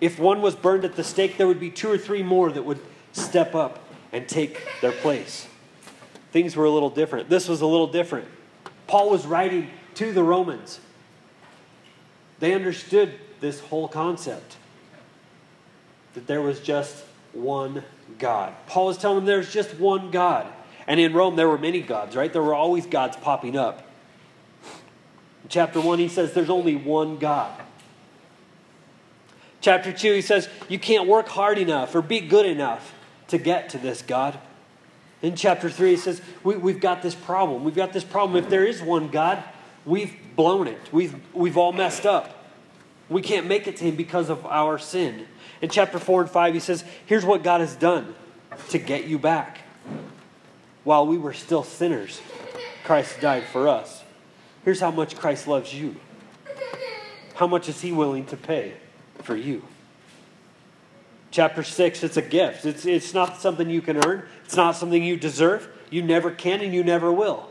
If 0.00 0.18
one 0.18 0.42
was 0.42 0.54
burned 0.54 0.84
at 0.84 0.96
the 0.96 1.04
stake, 1.04 1.36
there 1.36 1.46
would 1.46 1.60
be 1.60 1.70
two 1.70 1.90
or 1.90 1.98
three 1.98 2.22
more 2.22 2.50
that 2.50 2.64
would 2.64 2.80
step 3.12 3.54
up 3.54 3.78
and 4.12 4.28
take 4.28 4.60
their 4.80 4.92
place. 4.92 5.46
Things 6.32 6.56
were 6.56 6.64
a 6.64 6.70
little 6.70 6.90
different. 6.90 7.28
This 7.28 7.48
was 7.48 7.60
a 7.60 7.66
little 7.66 7.86
different. 7.86 8.26
Paul 8.86 9.10
was 9.10 9.26
writing 9.26 9.70
to 9.94 10.12
the 10.12 10.22
Romans. 10.22 10.80
They 12.40 12.52
understood 12.52 13.14
this 13.40 13.60
whole 13.60 13.88
concept 13.88 14.56
that 16.14 16.26
there 16.26 16.42
was 16.42 16.60
just 16.60 17.04
one 17.32 17.84
God. 18.18 18.54
Paul 18.66 18.90
is 18.90 18.98
telling 18.98 19.18
them 19.18 19.26
there's 19.26 19.52
just 19.52 19.74
one 19.74 20.10
God. 20.10 20.46
And 20.86 21.00
in 21.00 21.12
Rome, 21.12 21.36
there 21.36 21.48
were 21.48 21.58
many 21.58 21.80
gods, 21.80 22.14
right? 22.14 22.32
There 22.32 22.42
were 22.42 22.54
always 22.54 22.86
gods 22.86 23.16
popping 23.16 23.56
up. 23.56 23.88
In 25.42 25.48
chapter 25.48 25.80
1, 25.80 25.98
he 25.98 26.08
says 26.08 26.32
there's 26.32 26.50
only 26.50 26.76
one 26.76 27.16
God. 27.16 27.60
Chapter 29.64 29.94
2, 29.94 30.12
he 30.12 30.20
says 30.20 30.50
you 30.68 30.78
can't 30.78 31.08
work 31.08 31.26
hard 31.26 31.56
enough 31.56 31.94
or 31.94 32.02
be 32.02 32.20
good 32.20 32.44
enough 32.44 32.94
to 33.28 33.38
get 33.38 33.70
to 33.70 33.78
this 33.78 34.02
God. 34.02 34.38
In 35.22 35.36
chapter 35.36 35.70
3, 35.70 35.92
he 35.92 35.96
says 35.96 36.20
we, 36.42 36.54
we've 36.58 36.80
got 36.80 37.00
this 37.00 37.14
problem. 37.14 37.64
We've 37.64 37.74
got 37.74 37.94
this 37.94 38.04
problem. 38.04 38.44
If 38.44 38.50
there 38.50 38.66
is 38.66 38.82
one 38.82 39.08
God, 39.08 39.42
we've 39.86 40.14
blown 40.36 40.68
it. 40.68 40.92
We've, 40.92 41.14
we've 41.32 41.56
all 41.56 41.72
messed 41.72 42.04
up. 42.04 42.44
We 43.08 43.22
can't 43.22 43.46
make 43.46 43.66
it 43.66 43.78
to 43.78 43.84
him 43.84 43.96
because 43.96 44.28
of 44.28 44.44
our 44.44 44.78
sin. 44.78 45.26
In 45.62 45.70
chapter 45.70 45.98
4 45.98 46.20
and 46.20 46.30
5, 46.30 46.52
he 46.52 46.60
says, 46.60 46.84
Here's 47.06 47.24
what 47.24 47.42
God 47.42 47.62
has 47.62 47.74
done 47.74 48.14
to 48.68 48.78
get 48.78 49.06
you 49.06 49.18
back. 49.18 49.60
While 50.82 51.06
we 51.06 51.16
were 51.16 51.32
still 51.32 51.64
sinners, 51.64 52.20
Christ 52.84 53.18
died 53.18 53.44
for 53.44 53.66
us. 53.66 54.04
Here's 54.62 54.80
how 54.80 54.90
much 54.90 55.16
Christ 55.16 55.48
loves 55.48 55.72
you. 55.72 55.96
How 57.36 57.46
much 57.46 57.70
is 57.70 57.80
he 57.80 57.92
willing 57.92 58.26
to 58.26 58.36
pay 58.36 58.74
for 59.24 59.36
you? 59.36 59.62
Chapter 61.30 61.62
6, 61.62 62.04
it's 62.04 62.16
a 62.16 62.22
gift. 62.22 62.64
It's, 62.64 62.86
it's 62.86 63.12
not 63.12 63.38
something 63.38 63.68
you 63.68 63.82
can 63.82 64.04
earn, 64.06 64.24
it's 64.44 64.56
not 64.56 64.76
something 64.76 65.02
you 65.02 65.16
deserve. 65.16 65.68
You 65.90 66.02
never 66.02 66.30
can 66.30 66.60
and 66.60 66.74
you 66.74 66.82
never 66.82 67.12
will. 67.12 67.48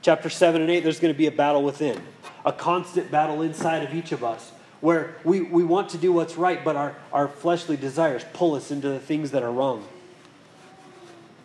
Chapter 0.00 0.30
7 0.30 0.60
and 0.60 0.70
8, 0.70 0.80
there's 0.80 1.00
going 1.00 1.12
to 1.12 1.18
be 1.18 1.26
a 1.26 1.32
battle 1.32 1.62
within, 1.62 2.00
a 2.44 2.52
constant 2.52 3.10
battle 3.10 3.42
inside 3.42 3.82
of 3.82 3.94
each 3.94 4.12
of 4.12 4.22
us 4.22 4.52
where 4.80 5.16
we, 5.24 5.40
we 5.40 5.64
want 5.64 5.90
to 5.90 5.98
do 5.98 6.12
what's 6.12 6.36
right, 6.36 6.64
but 6.64 6.76
our, 6.76 6.94
our 7.12 7.28
fleshly 7.28 7.76
desires 7.76 8.24
pull 8.32 8.54
us 8.54 8.70
into 8.70 8.88
the 8.88 9.00
things 9.00 9.32
that 9.32 9.42
are 9.42 9.50
wrong. 9.50 9.86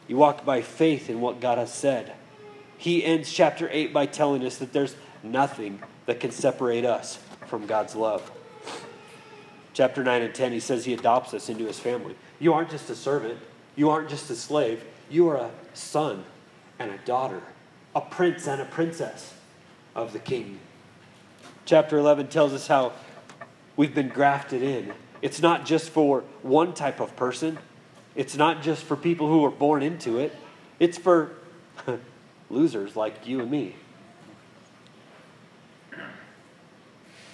You 0.07 0.17
walk 0.17 0.45
by 0.45 0.61
faith 0.61 1.09
in 1.09 1.19
what 1.21 1.39
God 1.39 1.57
has 1.57 1.73
said. 1.73 2.13
He 2.77 3.03
ends 3.03 3.31
chapter 3.31 3.69
8 3.71 3.93
by 3.93 4.05
telling 4.05 4.45
us 4.45 4.57
that 4.57 4.73
there's 4.73 4.95
nothing 5.23 5.81
that 6.05 6.19
can 6.19 6.31
separate 6.31 6.85
us 6.85 7.17
from 7.47 7.65
God's 7.65 7.95
love. 7.95 8.29
Chapter 9.73 10.03
9 10.03 10.21
and 10.21 10.35
10, 10.35 10.51
he 10.51 10.59
says 10.59 10.85
he 10.85 10.93
adopts 10.93 11.33
us 11.33 11.49
into 11.49 11.65
his 11.65 11.79
family. 11.79 12.15
You 12.39 12.53
aren't 12.53 12.69
just 12.69 12.89
a 12.89 12.95
servant, 12.95 13.39
you 13.75 13.89
aren't 13.89 14.07
just 14.07 14.29
a 14.29 14.35
slave, 14.35 14.83
you 15.09 15.27
are 15.29 15.37
a 15.37 15.51
son 15.73 16.23
and 16.77 16.91
a 16.91 16.97
daughter, 16.99 17.41
a 17.95 18.01
prince 18.01 18.47
and 18.47 18.61
a 18.61 18.65
princess 18.65 19.33
of 19.95 20.13
the 20.13 20.19
king. 20.19 20.59
Chapter 21.65 21.97
11 21.97 22.27
tells 22.27 22.53
us 22.53 22.67
how 22.67 22.93
we've 23.75 23.95
been 23.95 24.09
grafted 24.09 24.61
in. 24.61 24.93
It's 25.21 25.41
not 25.41 25.65
just 25.65 25.89
for 25.89 26.23
one 26.43 26.73
type 26.73 26.99
of 26.99 27.15
person, 27.15 27.57
it's 28.15 28.35
not 28.35 28.61
just 28.61 28.83
for 28.83 28.95
people 28.95 29.27
who 29.27 29.43
are 29.45 29.51
born 29.51 29.81
into 29.81 30.19
it, 30.19 30.35
it's 30.79 30.97
for 30.97 31.31
losers 32.49 32.95
like 32.95 33.25
you 33.25 33.39
and 33.39 33.49
me. 33.49 33.75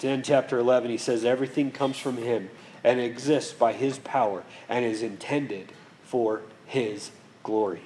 In 0.04 0.24
chapter 0.24 0.58
11, 0.58 0.90
he 0.90 0.98
says, 0.98 1.26
Everything 1.26 1.72
comes 1.72 1.98
from 1.98 2.18
him 2.18 2.50
and 2.84 3.00
exists 3.00 3.54
by 3.54 3.74
his 3.74 4.00
power 4.00 4.44
and 4.68 4.86
is 4.86 5.02
intended 5.02 5.72
for 6.04 6.42
his 6.66 7.12
glory. 7.44 7.82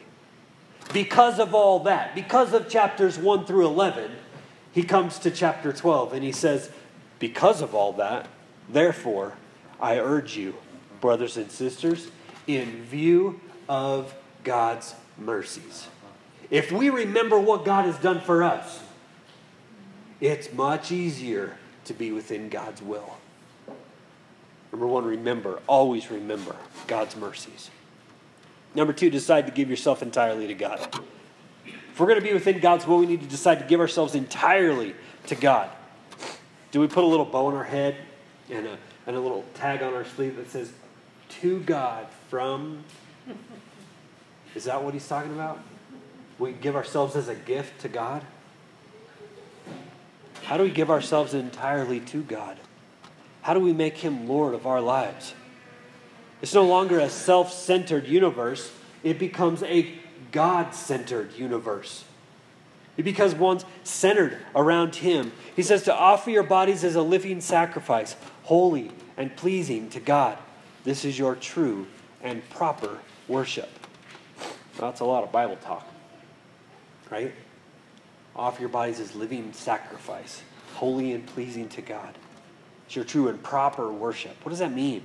Because 0.92 1.40
of 1.40 1.56
all 1.56 1.80
that, 1.80 2.14
because 2.14 2.54
of 2.54 2.70
chapters 2.70 3.18
1 3.18 3.46
through 3.46 3.66
11, 3.66 4.12
he 4.72 4.84
comes 4.84 5.20
to 5.20 5.32
chapter 5.32 5.72
12 5.72 6.14
and 6.14 6.24
he 6.24 6.32
says, 6.32 6.70
Because 7.20 7.62
of 7.62 7.74
all 7.74 7.94
that, 7.94 8.28
therefore, 8.70 9.34
I 9.80 10.00
urge 10.00 10.38
you, 10.38 10.56
brothers 11.02 11.38
and 11.38 11.50
sisters, 11.52 12.10
in 12.48 12.84
view 12.84 13.40
of 13.70 14.14
God's 14.44 14.96
mercies. 15.18 15.88
If 16.50 16.72
we 16.72 16.90
remember 16.90 17.40
what 17.40 17.66
God 17.66 17.86
has 17.86 17.98
done 17.98 18.20
for 18.20 18.44
us, 18.44 18.82
it's 20.20 20.54
much 20.54 20.92
easier 20.92 21.58
to 21.86 21.94
be 21.94 22.12
within 22.12 22.50
God's 22.50 22.82
will. 22.82 23.18
Number 24.72 24.88
one, 24.88 25.06
remember, 25.06 25.60
always 25.68 26.10
remember 26.10 26.56
God's 26.88 27.16
mercies. 27.16 27.70
Number 28.76 28.94
two, 28.94 29.10
decide 29.10 29.46
to 29.46 29.52
give 29.52 29.70
yourself 29.70 30.02
entirely 30.02 30.48
to 30.48 30.56
God. 30.56 30.80
If 31.66 32.00
we're 32.00 32.08
going 32.08 32.20
to 32.20 32.26
be 32.26 32.34
within 32.34 32.60
God's 32.60 32.88
will, 32.88 32.98
we 32.98 33.06
need 33.06 33.22
to 33.22 33.28
decide 33.28 33.60
to 33.60 33.66
give 33.66 33.80
ourselves 33.80 34.16
entirely 34.16 34.96
to 35.28 35.36
God. 35.36 35.70
Do 36.72 36.80
we 36.80 36.88
put 36.88 37.04
a 37.04 37.08
little 37.08 37.26
bow 37.26 37.48
on 37.48 37.56
our 37.56 37.64
head 37.64 37.98
and 38.50 38.66
a, 38.66 38.78
and 39.06 39.16
a 39.16 39.20
little 39.20 39.46
tag 39.54 39.84
on 39.84 39.94
our 39.94 40.06
sleeve 40.06 40.38
that 40.38 40.50
says, 40.50 40.74
to 41.42 41.60
God 41.62 42.08
from. 42.30 42.84
Is 44.56 44.66
that 44.66 44.84
what 44.84 44.94
he's 44.94 45.08
talking 45.08 45.34
about? 45.34 45.60
We 46.40 46.52
give 46.52 46.76
ourselves 46.76 47.16
as 47.16 47.28
a 47.28 47.36
gift 47.36 47.82
to 47.82 47.90
God? 47.90 48.24
How 50.46 50.58
do 50.58 50.64
we 50.64 50.72
give 50.72 50.92
ourselves 50.92 51.34
entirely 51.34 52.00
to 52.02 52.22
God? 52.22 52.60
How 53.42 53.54
do 53.54 53.60
we 53.60 53.74
make 53.74 53.98
him 53.98 54.28
Lord 54.28 54.54
of 54.54 54.68
our 54.68 54.82
lives? 54.82 55.34
It's 56.42 56.54
no 56.54 56.66
longer 56.66 57.00
a 57.00 57.10
self 57.10 57.54
centered 57.54 58.08
universe, 58.08 58.72
it 59.04 59.18
becomes 59.20 59.64
a 59.64 59.94
God 60.32 60.76
centered 60.76 61.34
universe. 61.34 62.04
It 62.96 63.04
becomes 63.04 63.34
one 63.34 63.60
centered 63.84 64.38
around 64.56 64.96
Him. 64.96 65.32
He 65.56 65.64
says 65.64 65.84
to 65.84 65.96
offer 65.96 66.30
your 66.30 66.44
bodies 66.44 66.84
as 66.84 66.96
a 66.96 67.02
living 67.02 67.42
sacrifice, 67.42 68.16
holy 68.44 68.92
and 69.18 69.36
pleasing 69.36 69.90
to 69.92 70.00
God. 70.00 70.38
This 70.84 71.06
is 71.06 71.18
your 71.18 71.36
true 71.36 71.88
and 72.22 72.48
proper 72.50 73.00
worship. 73.28 73.70
Well, 74.78 74.92
that's 74.92 75.00
a 75.00 75.06
lot 75.06 75.24
of 75.24 75.32
Bible 75.32 75.56
talk, 75.58 75.88
right? 77.10 77.34
Offer 78.36 78.62
your 78.62 78.70
bodies 78.70 79.00
as 79.00 79.16
living 79.16 79.54
sacrifice, 79.54 80.42
holy 80.76 81.14
and 81.14 81.26
pleasing 81.26 81.70
to 81.70 81.82
God. 81.82 82.18
It's 82.86 82.96
your 82.96 83.06
true 83.06 83.28
and 83.28 83.42
proper 83.42 83.92
worship. 83.92 84.36
What 84.44 84.50
does 84.50 84.60
that 84.60 84.74
mean? 84.74 85.04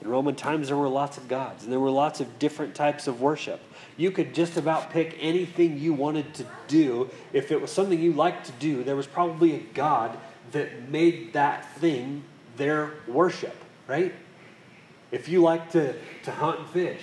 In 0.00 0.08
Roman 0.08 0.34
times, 0.34 0.68
there 0.68 0.76
were 0.76 0.88
lots 0.88 1.16
of 1.16 1.26
gods, 1.26 1.64
and 1.64 1.72
there 1.72 1.80
were 1.80 1.90
lots 1.90 2.20
of 2.20 2.38
different 2.38 2.74
types 2.74 3.08
of 3.08 3.20
worship. 3.20 3.60
You 3.96 4.10
could 4.10 4.32
just 4.32 4.56
about 4.56 4.90
pick 4.90 5.16
anything 5.20 5.78
you 5.78 5.92
wanted 5.92 6.34
to 6.34 6.46
do. 6.68 7.10
If 7.32 7.50
it 7.50 7.60
was 7.60 7.72
something 7.72 8.00
you 8.00 8.12
liked 8.12 8.46
to 8.46 8.52
do, 8.52 8.84
there 8.84 8.94
was 8.96 9.06
probably 9.08 9.54
a 9.54 9.60
god 9.74 10.16
that 10.52 10.88
made 10.88 11.32
that 11.32 11.68
thing 11.76 12.22
their 12.56 12.94
worship, 13.08 13.56
right? 13.86 14.14
If 15.10 15.28
you 15.28 15.42
like 15.42 15.70
to, 15.72 15.94
to 16.24 16.30
hunt 16.30 16.60
and 16.60 16.68
fish, 16.68 17.02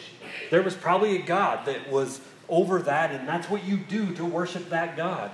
there 0.51 0.61
was 0.61 0.75
probably 0.75 1.15
a 1.17 1.21
God 1.21 1.65
that 1.65 1.89
was 1.89 2.21
over 2.49 2.81
that, 2.83 3.11
and 3.11 3.27
that's 3.27 3.49
what 3.49 3.63
you 3.63 3.77
do 3.77 4.13
to 4.15 4.25
worship 4.25 4.69
that 4.69 4.95
God. 4.95 5.31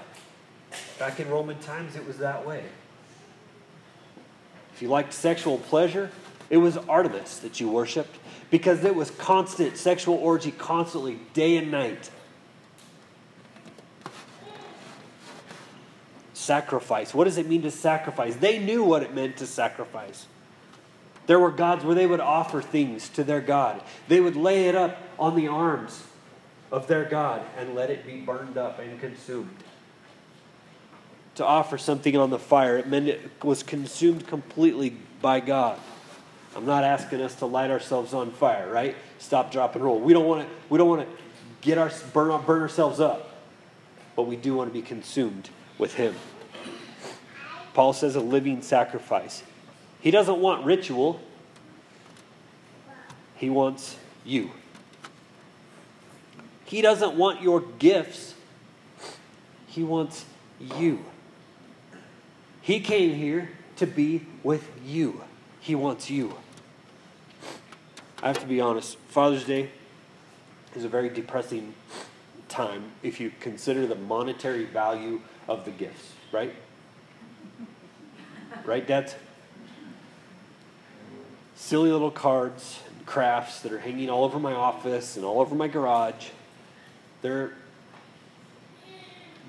Back 0.97 1.19
in 1.19 1.29
Roman 1.29 1.59
times, 1.59 1.95
it 1.95 2.05
was 2.05 2.17
that 2.19 2.45
way. 2.45 2.63
If 4.73 4.81
you 4.81 4.87
liked 4.87 5.13
sexual 5.13 5.57
pleasure, 5.57 6.09
it 6.49 6.57
was 6.57 6.77
Artemis 6.77 7.39
that 7.39 7.59
you 7.59 7.69
worshiped 7.69 8.17
because 8.49 8.83
it 8.83 8.95
was 8.95 9.11
constant 9.11 9.77
sexual 9.77 10.15
orgy, 10.15 10.51
constantly, 10.51 11.19
day 11.33 11.57
and 11.57 11.71
night. 11.71 12.09
Sacrifice. 16.33 17.13
What 17.13 17.25
does 17.25 17.37
it 17.37 17.47
mean 17.47 17.61
to 17.61 17.71
sacrifice? 17.71 18.35
They 18.35 18.59
knew 18.59 18.83
what 18.83 19.03
it 19.03 19.13
meant 19.13 19.37
to 19.37 19.45
sacrifice. 19.45 20.25
There 21.27 21.39
were 21.39 21.51
gods 21.51 21.85
where 21.85 21.95
they 21.95 22.07
would 22.07 22.19
offer 22.19 22.61
things 22.61 23.07
to 23.09 23.23
their 23.23 23.41
God. 23.41 23.81
They 24.07 24.19
would 24.19 24.35
lay 24.35 24.67
it 24.67 24.75
up 24.75 24.97
on 25.19 25.35
the 25.35 25.47
arms 25.47 26.03
of 26.71 26.87
their 26.87 27.05
God 27.05 27.41
and 27.57 27.75
let 27.75 27.89
it 27.89 28.05
be 28.05 28.21
burned 28.21 28.57
up 28.57 28.79
and 28.79 28.99
consumed. 28.99 29.57
To 31.35 31.45
offer 31.45 31.77
something 31.77 32.17
on 32.17 32.29
the 32.29 32.39
fire, 32.39 32.77
it 32.77 32.87
meant 32.87 33.07
it 33.07 33.31
was 33.43 33.63
consumed 33.63 34.27
completely 34.27 34.95
by 35.21 35.39
God. 35.39 35.79
I'm 36.55 36.65
not 36.65 36.83
asking 36.83 37.21
us 37.21 37.35
to 37.35 37.45
light 37.45 37.71
ourselves 37.71 38.13
on 38.13 38.31
fire, 38.31 38.69
right? 38.71 38.95
Stop, 39.19 39.51
drop, 39.51 39.75
and 39.75 39.83
roll. 39.83 39.99
We 39.99 40.13
don't 40.13 40.25
want 40.25 40.47
to. 40.47 40.55
We 40.69 40.77
don't 40.77 40.89
want 40.89 41.07
to 41.07 41.17
get 41.61 41.77
our 41.77 41.91
burn 42.13 42.41
burn 42.45 42.61
ourselves 42.61 42.99
up, 42.99 43.33
but 44.15 44.23
we 44.23 44.35
do 44.35 44.55
want 44.55 44.69
to 44.69 44.73
be 44.73 44.81
consumed 44.81 45.49
with 45.77 45.93
Him. 45.93 46.15
Paul 47.73 47.93
says 47.93 48.15
a 48.15 48.19
living 48.19 48.61
sacrifice. 48.61 49.43
He 50.01 50.11
doesn't 50.11 50.39
want 50.39 50.65
ritual, 50.65 51.21
He 53.35 53.49
wants 53.49 53.95
you. 54.25 54.51
He 56.71 56.81
doesn't 56.81 57.15
want 57.17 57.41
your 57.41 57.59
gifts, 57.79 58.33
He 59.67 59.83
wants 59.83 60.23
you. 60.57 61.03
He 62.61 62.79
came 62.79 63.13
here 63.13 63.49
to 63.75 63.85
be 63.85 64.25
with 64.41 64.65
you. 64.85 65.21
He 65.59 65.75
wants 65.75 66.09
you. 66.09 66.37
I 68.23 68.27
have 68.27 68.39
to 68.39 68.45
be 68.45 68.61
honest, 68.61 68.97
Father's 69.09 69.43
Day 69.43 69.69
is 70.73 70.85
a 70.85 70.87
very 70.87 71.09
depressing 71.09 71.73
time 72.47 72.93
if 73.03 73.19
you 73.19 73.33
consider 73.41 73.85
the 73.85 73.95
monetary 73.95 74.63
value 74.63 75.19
of 75.49 75.65
the 75.65 75.71
gifts, 75.71 76.13
right? 76.31 76.55
Right, 78.63 78.87
dads? 78.87 79.15
silly 81.53 81.91
little 81.91 82.11
cards 82.11 82.79
and 82.87 83.05
crafts 83.05 83.59
that 83.59 83.73
are 83.73 83.79
hanging 83.79 84.09
all 84.09 84.23
over 84.23 84.39
my 84.39 84.53
office 84.53 85.17
and 85.17 85.25
all 85.25 85.41
over 85.41 85.53
my 85.53 85.67
garage. 85.67 86.29
They're 87.21 87.53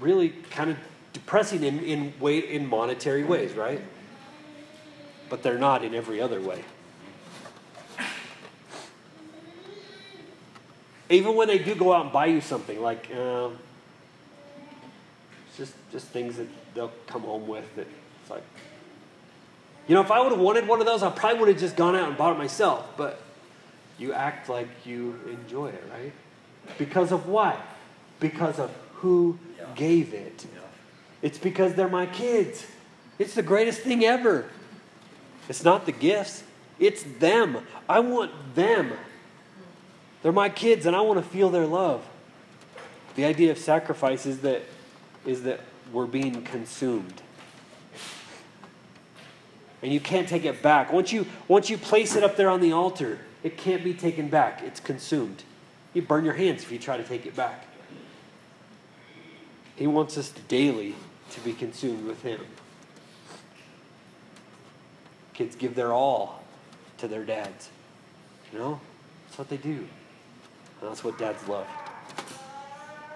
really 0.00 0.31
kind 0.50 0.71
of 0.71 0.76
depressing 1.12 1.62
in, 1.62 1.81
in, 1.81 2.12
way, 2.21 2.38
in 2.38 2.67
monetary 2.67 3.25
ways, 3.25 3.52
right? 3.52 3.81
But 5.29 5.43
they're 5.43 5.59
not 5.59 5.85
in 5.85 5.95
every 5.95 6.21
other 6.21 6.41
way. 6.41 6.64
Even 11.09 11.35
when 11.37 11.49
they 11.49 11.59
do 11.59 11.75
go 11.75 11.93
out 11.93 12.05
and 12.05 12.12
buy 12.12 12.26
you 12.26 12.41
something, 12.41 12.81
like 12.81 13.14
um, 13.14 13.59
just 15.57 15.75
just 15.91 16.07
things 16.07 16.37
that 16.38 16.49
they'll 16.75 16.93
come 17.07 17.23
home 17.23 17.47
with 17.47 17.75
that 17.76 17.87
it's 18.23 18.31
like, 18.31 18.43
you 19.87 19.95
know, 19.95 20.00
if 20.00 20.11
I 20.11 20.21
would 20.21 20.33
have 20.33 20.41
wanted 20.41 20.67
one 20.67 20.81
of 20.81 20.87
those, 20.87 21.02
I 21.02 21.11
probably 21.11 21.41
would 21.41 21.49
have 21.49 21.59
just 21.59 21.76
gone 21.76 21.95
out 21.95 22.09
and 22.09 22.17
bought 22.17 22.35
it 22.35 22.38
myself. 22.38 22.87
But 22.97 23.21
you 23.99 24.14
act 24.14 24.49
like 24.49 24.69
you 24.87 25.19
enjoy 25.26 25.69
it, 25.69 25.85
right? 25.93 26.12
Because 26.78 27.12
of 27.12 27.28
what? 27.28 27.61
Because 28.21 28.59
of 28.59 28.71
who 28.95 29.38
yeah. 29.59 29.66
gave 29.75 30.14
it. 30.14 30.47
Yeah. 30.54 30.61
It's 31.23 31.38
because 31.38 31.75
they're 31.75 31.88
my 31.88 32.07
kids. 32.07 32.66
It's 33.19 33.35
the 33.35 33.42
greatest 33.42 33.81
thing 33.81 34.04
ever. 34.04 34.47
It's 35.49 35.64
not 35.64 35.87
the 35.87 35.92
gifts, 35.92 36.45
it's 36.78 37.02
them. 37.02 37.59
I 37.88 38.00
want 38.00 38.54
them. 38.54 38.92
They're 40.23 40.33
my 40.33 40.49
kids, 40.49 40.87
and 40.87 40.95
I 40.95 41.00
want 41.00 41.23
to 41.23 41.28
feel 41.28 41.50
their 41.50 41.66
love. 41.66 42.07
The 43.16 43.25
idea 43.25 43.50
of 43.50 43.59
sacrifice 43.59 44.25
is 44.25 44.40
that, 44.40 44.62
is 45.26 45.42
that 45.42 45.61
we're 45.92 46.07
being 46.07 46.42
consumed. 46.42 47.23
And 49.83 49.92
you 49.92 50.00
can't 50.00 50.28
take 50.28 50.45
it 50.45 50.62
back. 50.62 50.92
Once 50.92 51.12
you, 51.12 51.26
once 51.49 51.69
you 51.69 51.76
place 51.76 52.14
it 52.14 52.23
up 52.23 52.37
there 52.37 52.49
on 52.49 52.61
the 52.61 52.73
altar, 52.73 53.19
it 53.42 53.59
can't 53.59 53.83
be 53.83 53.92
taken 53.92 54.28
back. 54.28 54.62
It's 54.62 54.78
consumed. 54.78 55.42
You 55.94 56.02
burn 56.02 56.25
your 56.25 56.34
hands 56.34 56.62
if 56.62 56.72
you 56.72 56.78
try 56.78 56.96
to 56.96 57.04
take 57.04 57.26
it 57.26 57.37
back. 57.37 57.66
He 59.76 59.87
wants 59.87 60.16
us 60.16 60.30
daily 60.49 60.94
to 61.30 61.40
be 61.40 61.52
consumed 61.52 62.06
with 62.06 62.22
Him. 62.22 62.40
Kids 65.34 65.56
give 65.56 65.75
their 65.75 65.92
all 65.92 66.42
to 66.99 67.08
their 67.08 67.25
dads. 67.25 67.70
You 68.52 68.58
know? 68.58 68.80
That's 69.26 69.38
what 69.38 69.49
they 69.49 69.56
do. 69.56 69.70
And 70.80 70.90
that's 70.90 71.02
what 71.02 71.18
dads 71.18 71.46
love. 71.49 71.66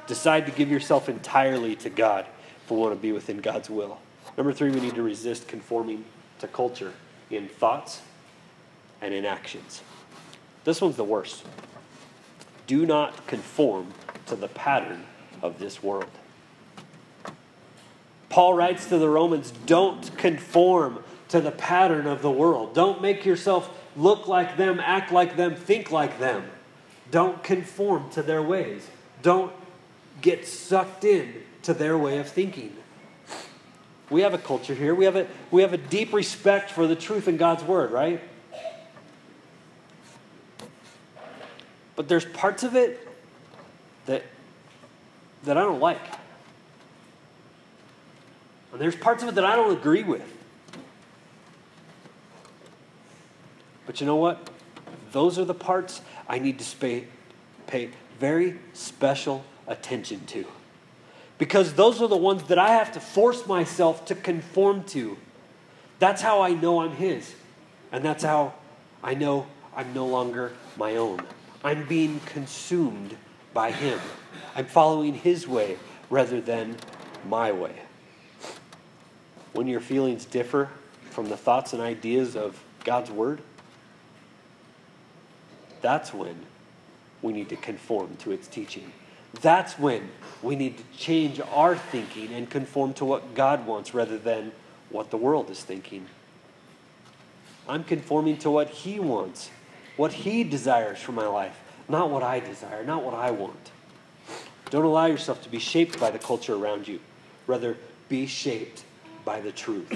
Decide 0.06 0.46
to 0.46 0.52
give 0.52 0.70
yourself 0.70 1.08
entirely 1.08 1.76
to 1.76 1.90
God 1.90 2.26
if 2.64 2.70
we 2.70 2.76
want 2.76 2.94
to 2.94 3.00
be 3.00 3.12
within 3.12 3.38
God's 3.38 3.68
will. 3.68 3.98
Number 4.36 4.52
three, 4.52 4.70
we 4.70 4.80
need 4.80 4.94
to 4.94 5.02
resist 5.02 5.48
conforming 5.48 6.04
to 6.38 6.48
culture 6.48 6.92
in 7.30 7.48
thoughts 7.48 8.00
and 9.00 9.12
in 9.12 9.24
actions. 9.24 9.82
This 10.64 10.80
one's 10.80 10.96
the 10.96 11.04
worst. 11.04 11.44
Do 12.66 12.86
not 12.86 13.26
conform 13.26 13.92
to 14.26 14.36
the 14.36 14.48
pattern 14.48 15.04
of 15.42 15.58
this 15.58 15.82
world. 15.82 16.10
Paul 18.28 18.54
writes 18.54 18.86
to 18.86 18.98
the 18.98 19.08
Romans 19.08 19.52
don't 19.66 20.16
conform 20.16 21.02
to 21.28 21.40
the 21.40 21.50
pattern 21.50 22.06
of 22.06 22.22
the 22.22 22.30
world. 22.30 22.74
Don't 22.74 23.00
make 23.00 23.24
yourself 23.24 23.70
look 23.96 24.28
like 24.28 24.56
them, 24.56 24.80
act 24.80 25.12
like 25.12 25.36
them, 25.36 25.54
think 25.54 25.90
like 25.90 26.18
them. 26.18 26.44
Don't 27.10 27.42
conform 27.42 28.10
to 28.10 28.22
their 28.22 28.42
ways. 28.42 28.86
Don't 29.22 29.52
get 30.20 30.46
sucked 30.46 31.04
in 31.04 31.34
to 31.62 31.74
their 31.74 31.96
way 31.96 32.18
of 32.18 32.28
thinking. 32.28 32.76
We 34.10 34.22
have 34.22 34.34
a 34.34 34.38
culture 34.38 34.74
here. 34.74 34.94
We 34.94 35.04
have 35.04 35.16
a, 35.16 35.26
we 35.50 35.62
have 35.62 35.72
a 35.72 35.78
deep 35.78 36.12
respect 36.12 36.70
for 36.70 36.86
the 36.86 36.96
truth 36.96 37.26
in 37.26 37.36
God's 37.36 37.64
word, 37.64 37.90
right? 37.90 38.20
But 41.96 42.08
there's 42.08 42.26
parts 42.26 42.62
of 42.62 42.76
it 42.76 43.06
that, 44.04 44.22
that 45.44 45.56
I 45.56 45.62
don't 45.62 45.80
like. 45.80 46.00
And 48.72 48.80
there's 48.80 48.94
parts 48.94 49.22
of 49.22 49.30
it 49.30 49.34
that 49.36 49.44
I 49.44 49.56
don't 49.56 49.72
agree 49.72 50.02
with. 50.02 50.22
But 53.86 54.00
you 54.00 54.06
know 54.06 54.16
what? 54.16 54.50
Those 55.12 55.38
are 55.38 55.44
the 55.44 55.54
parts 55.54 56.02
I 56.28 56.38
need 56.38 56.58
to 56.58 56.76
pay, 56.76 57.06
pay 57.66 57.90
very 58.18 58.58
special 58.74 59.44
attention 59.66 60.26
to. 60.26 60.44
Because 61.38 61.74
those 61.74 62.02
are 62.02 62.08
the 62.08 62.16
ones 62.16 62.42
that 62.44 62.58
I 62.58 62.70
have 62.70 62.92
to 62.92 63.00
force 63.00 63.46
myself 63.46 64.04
to 64.06 64.14
conform 64.14 64.84
to. 64.84 65.16
That's 65.98 66.20
how 66.20 66.42
I 66.42 66.52
know 66.52 66.80
I'm 66.80 66.92
His. 66.92 67.34
And 67.92 68.04
that's 68.04 68.24
how 68.24 68.54
I 69.02 69.14
know 69.14 69.46
I'm 69.74 69.94
no 69.94 70.06
longer 70.06 70.52
my 70.76 70.96
own. 70.96 71.20
I'm 71.66 71.84
being 71.84 72.20
consumed 72.26 73.16
by 73.52 73.72
Him. 73.72 73.98
I'm 74.54 74.66
following 74.66 75.14
His 75.14 75.48
way 75.48 75.78
rather 76.08 76.40
than 76.40 76.76
my 77.28 77.50
way. 77.50 77.74
When 79.52 79.66
your 79.66 79.80
feelings 79.80 80.24
differ 80.26 80.68
from 81.10 81.28
the 81.28 81.36
thoughts 81.36 81.72
and 81.72 81.82
ideas 81.82 82.36
of 82.36 82.62
God's 82.84 83.10
Word, 83.10 83.40
that's 85.80 86.14
when 86.14 86.46
we 87.20 87.32
need 87.32 87.48
to 87.48 87.56
conform 87.56 88.16
to 88.18 88.30
its 88.30 88.46
teaching. 88.46 88.92
That's 89.40 89.76
when 89.76 90.10
we 90.42 90.54
need 90.54 90.78
to 90.78 90.84
change 90.96 91.40
our 91.52 91.74
thinking 91.74 92.32
and 92.32 92.48
conform 92.48 92.94
to 92.94 93.04
what 93.04 93.34
God 93.34 93.66
wants 93.66 93.92
rather 93.92 94.18
than 94.18 94.52
what 94.90 95.10
the 95.10 95.16
world 95.16 95.50
is 95.50 95.64
thinking. 95.64 96.06
I'm 97.68 97.82
conforming 97.82 98.36
to 98.38 98.52
what 98.52 98.68
He 98.68 99.00
wants, 99.00 99.50
what 99.96 100.12
He 100.12 100.44
desires 100.44 100.98
for 100.98 101.12
my 101.12 101.26
life, 101.26 101.58
not 101.88 102.10
what 102.10 102.22
I 102.22 102.40
desire, 102.40 102.84
not 102.84 103.02
what 103.02 103.14
I 103.14 103.30
want. 103.30 103.70
Don't 104.70 104.84
allow 104.84 105.06
yourself 105.06 105.42
to 105.44 105.48
be 105.48 105.58
shaped 105.58 106.00
by 106.00 106.10
the 106.10 106.18
culture 106.18 106.54
around 106.54 106.88
you. 106.88 107.00
Rather, 107.46 107.76
be 108.08 108.26
shaped 108.26 108.84
by 109.24 109.40
the 109.40 109.52
truth. 109.52 109.92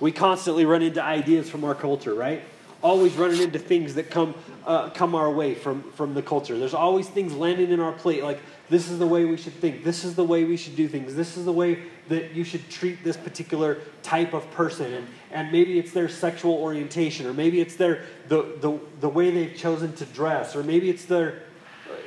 We 0.00 0.12
constantly 0.12 0.64
run 0.64 0.82
into 0.82 1.02
ideas 1.02 1.48
from 1.48 1.64
our 1.64 1.74
culture, 1.74 2.14
right? 2.14 2.42
Always 2.84 3.14
running 3.14 3.40
into 3.40 3.58
things 3.58 3.94
that 3.94 4.10
come 4.10 4.34
uh, 4.66 4.90
come 4.90 5.14
our 5.14 5.30
way 5.30 5.54
from 5.54 5.82
from 5.92 6.14
the 6.14 6.22
culture. 6.22 6.56
There's 6.56 6.74
always 6.74 7.08
things 7.08 7.32
landing 7.32 7.70
in 7.70 7.80
our 7.80 7.92
plate 7.92 8.22
like 8.22 8.38
this 8.68 8.90
is 8.90 8.98
the 8.98 9.06
way 9.06 9.24
we 9.24 9.36
should 9.36 9.54
think. 9.54 9.82
This 9.82 10.04
is 10.04 10.14
the 10.14 10.22
way 10.24 10.44
we 10.44 10.56
should 10.56 10.76
do 10.76 10.86
things. 10.86 11.14
This 11.14 11.36
is 11.36 11.44
the 11.46 11.52
way 11.52 11.82
that 12.08 12.32
you 12.32 12.44
should 12.44 12.68
treat 12.70 13.02
this 13.02 13.16
particular 13.16 13.78
type 14.02 14.34
of 14.34 14.48
person. 14.52 14.92
And, 14.92 15.06
and 15.32 15.50
maybe 15.50 15.78
it's 15.78 15.92
their 15.92 16.08
sexual 16.08 16.54
orientation, 16.54 17.26
or 17.26 17.32
maybe 17.32 17.60
it's 17.60 17.76
their 17.76 18.04
the, 18.28 18.56
the, 18.60 18.78
the 19.00 19.08
way 19.08 19.30
they've 19.30 19.56
chosen 19.56 19.94
to 19.96 20.04
dress, 20.04 20.54
or 20.54 20.62
maybe 20.62 20.90
it's 20.90 21.06
their 21.06 21.42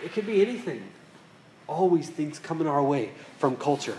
it 0.03 0.13
could 0.13 0.27
be 0.27 0.41
anything. 0.41 0.83
Always 1.67 2.07
things 2.07 2.39
coming 2.39 2.67
our 2.67 2.83
way 2.83 3.11
from 3.39 3.57
culture. 3.57 3.97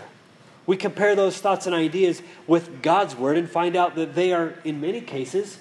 We 0.65 0.77
compare 0.77 1.15
those 1.15 1.39
thoughts 1.39 1.65
and 1.65 1.75
ideas 1.75 2.21
with 2.47 2.81
God's 2.81 3.15
word 3.15 3.37
and 3.37 3.49
find 3.49 3.75
out 3.75 3.95
that 3.95 4.15
they 4.15 4.33
are, 4.33 4.55
in 4.63 4.79
many 4.79 5.01
cases, 5.01 5.59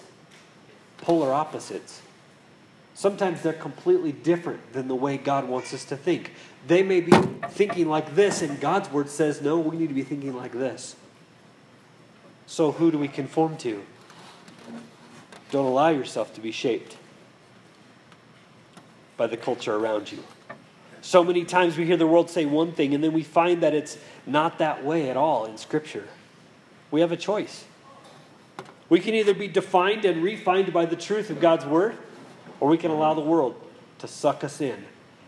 polar 0.98 1.32
opposites. 1.32 2.02
Sometimes 2.94 3.42
they're 3.42 3.52
completely 3.52 4.12
different 4.12 4.72
than 4.72 4.88
the 4.88 4.94
way 4.94 5.16
God 5.16 5.48
wants 5.48 5.72
us 5.72 5.84
to 5.86 5.96
think. 5.96 6.32
They 6.66 6.82
may 6.82 7.00
be 7.00 7.12
thinking 7.50 7.88
like 7.88 8.14
this, 8.14 8.42
and 8.42 8.60
God's 8.60 8.90
word 8.90 9.08
says, 9.08 9.40
no, 9.40 9.58
we 9.58 9.76
need 9.76 9.88
to 9.88 9.94
be 9.94 10.02
thinking 10.02 10.34
like 10.34 10.52
this. 10.52 10.96
So, 12.46 12.72
who 12.72 12.90
do 12.90 12.98
we 12.98 13.08
conform 13.08 13.56
to? 13.58 13.84
Don't 15.50 15.66
allow 15.66 15.88
yourself 15.88 16.34
to 16.34 16.40
be 16.40 16.50
shaped 16.50 16.96
by 19.16 19.26
the 19.26 19.36
culture 19.36 19.74
around 19.74 20.10
you. 20.10 20.22
So 21.00 21.22
many 21.22 21.44
times 21.44 21.76
we 21.76 21.86
hear 21.86 21.96
the 21.96 22.06
world 22.06 22.28
say 22.30 22.44
one 22.44 22.72
thing, 22.72 22.94
and 22.94 23.02
then 23.02 23.12
we 23.12 23.22
find 23.22 23.62
that 23.62 23.74
it's 23.74 23.96
not 24.26 24.58
that 24.58 24.84
way 24.84 25.08
at 25.08 25.16
all 25.16 25.44
in 25.44 25.56
Scripture. 25.56 26.08
We 26.90 27.00
have 27.00 27.12
a 27.12 27.16
choice. 27.16 27.64
We 28.88 29.00
can 29.00 29.14
either 29.14 29.34
be 29.34 29.48
defined 29.48 30.04
and 30.04 30.22
refined 30.22 30.72
by 30.72 30.86
the 30.86 30.96
truth 30.96 31.30
of 31.30 31.40
God's 31.40 31.66
word, 31.66 31.96
or 32.60 32.68
we 32.68 32.78
can 32.78 32.90
allow 32.90 33.14
the 33.14 33.20
world 33.20 33.54
to 33.98 34.08
suck 34.08 34.44
us 34.44 34.60
in 34.60 34.84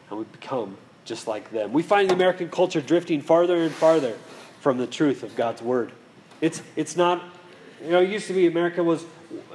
and 0.09 0.19
we 0.19 0.25
become 0.25 0.77
just 1.05 1.27
like 1.27 1.51
them. 1.51 1.73
We 1.73 1.83
find 1.83 2.11
the 2.11 2.15
American 2.15 2.51
culture 2.51 2.81
drifting 2.81 3.21
farther 3.21 3.57
and 3.57 3.73
farther 3.73 4.17
from 4.61 4.79
the 4.79 4.87
truth 4.87 5.23
of 5.23 5.35
God's 5.37 5.63
word. 5.63 5.93
It's, 6.41 6.63
it's 6.77 6.97
not, 6.97 7.23
you 7.83 7.91
know, 7.91 8.01
it 8.01 8.11
used 8.11 8.27
to 8.27 8.35
be 8.35 8.47
America 8.47 8.83
was, 8.83 9.05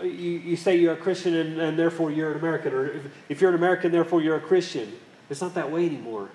you, 0.01 0.09
you 0.09 0.55
say 0.55 0.75
you're 0.77 0.93
a 0.93 0.97
Christian 0.97 1.35
and, 1.35 1.59
and 1.59 1.79
therefore 1.79 2.11
you're 2.11 2.31
an 2.31 2.37
American, 2.37 2.73
or 2.73 2.87
if, 2.87 3.03
if 3.29 3.41
you're 3.41 3.51
an 3.51 3.55
American, 3.55 3.91
therefore 3.91 4.21
you're 4.21 4.37
a 4.37 4.41
Christian. 4.41 4.93
It's 5.29 5.41
not 5.41 5.53
that 5.55 5.71
way 5.71 5.85
anymore. 5.85 6.29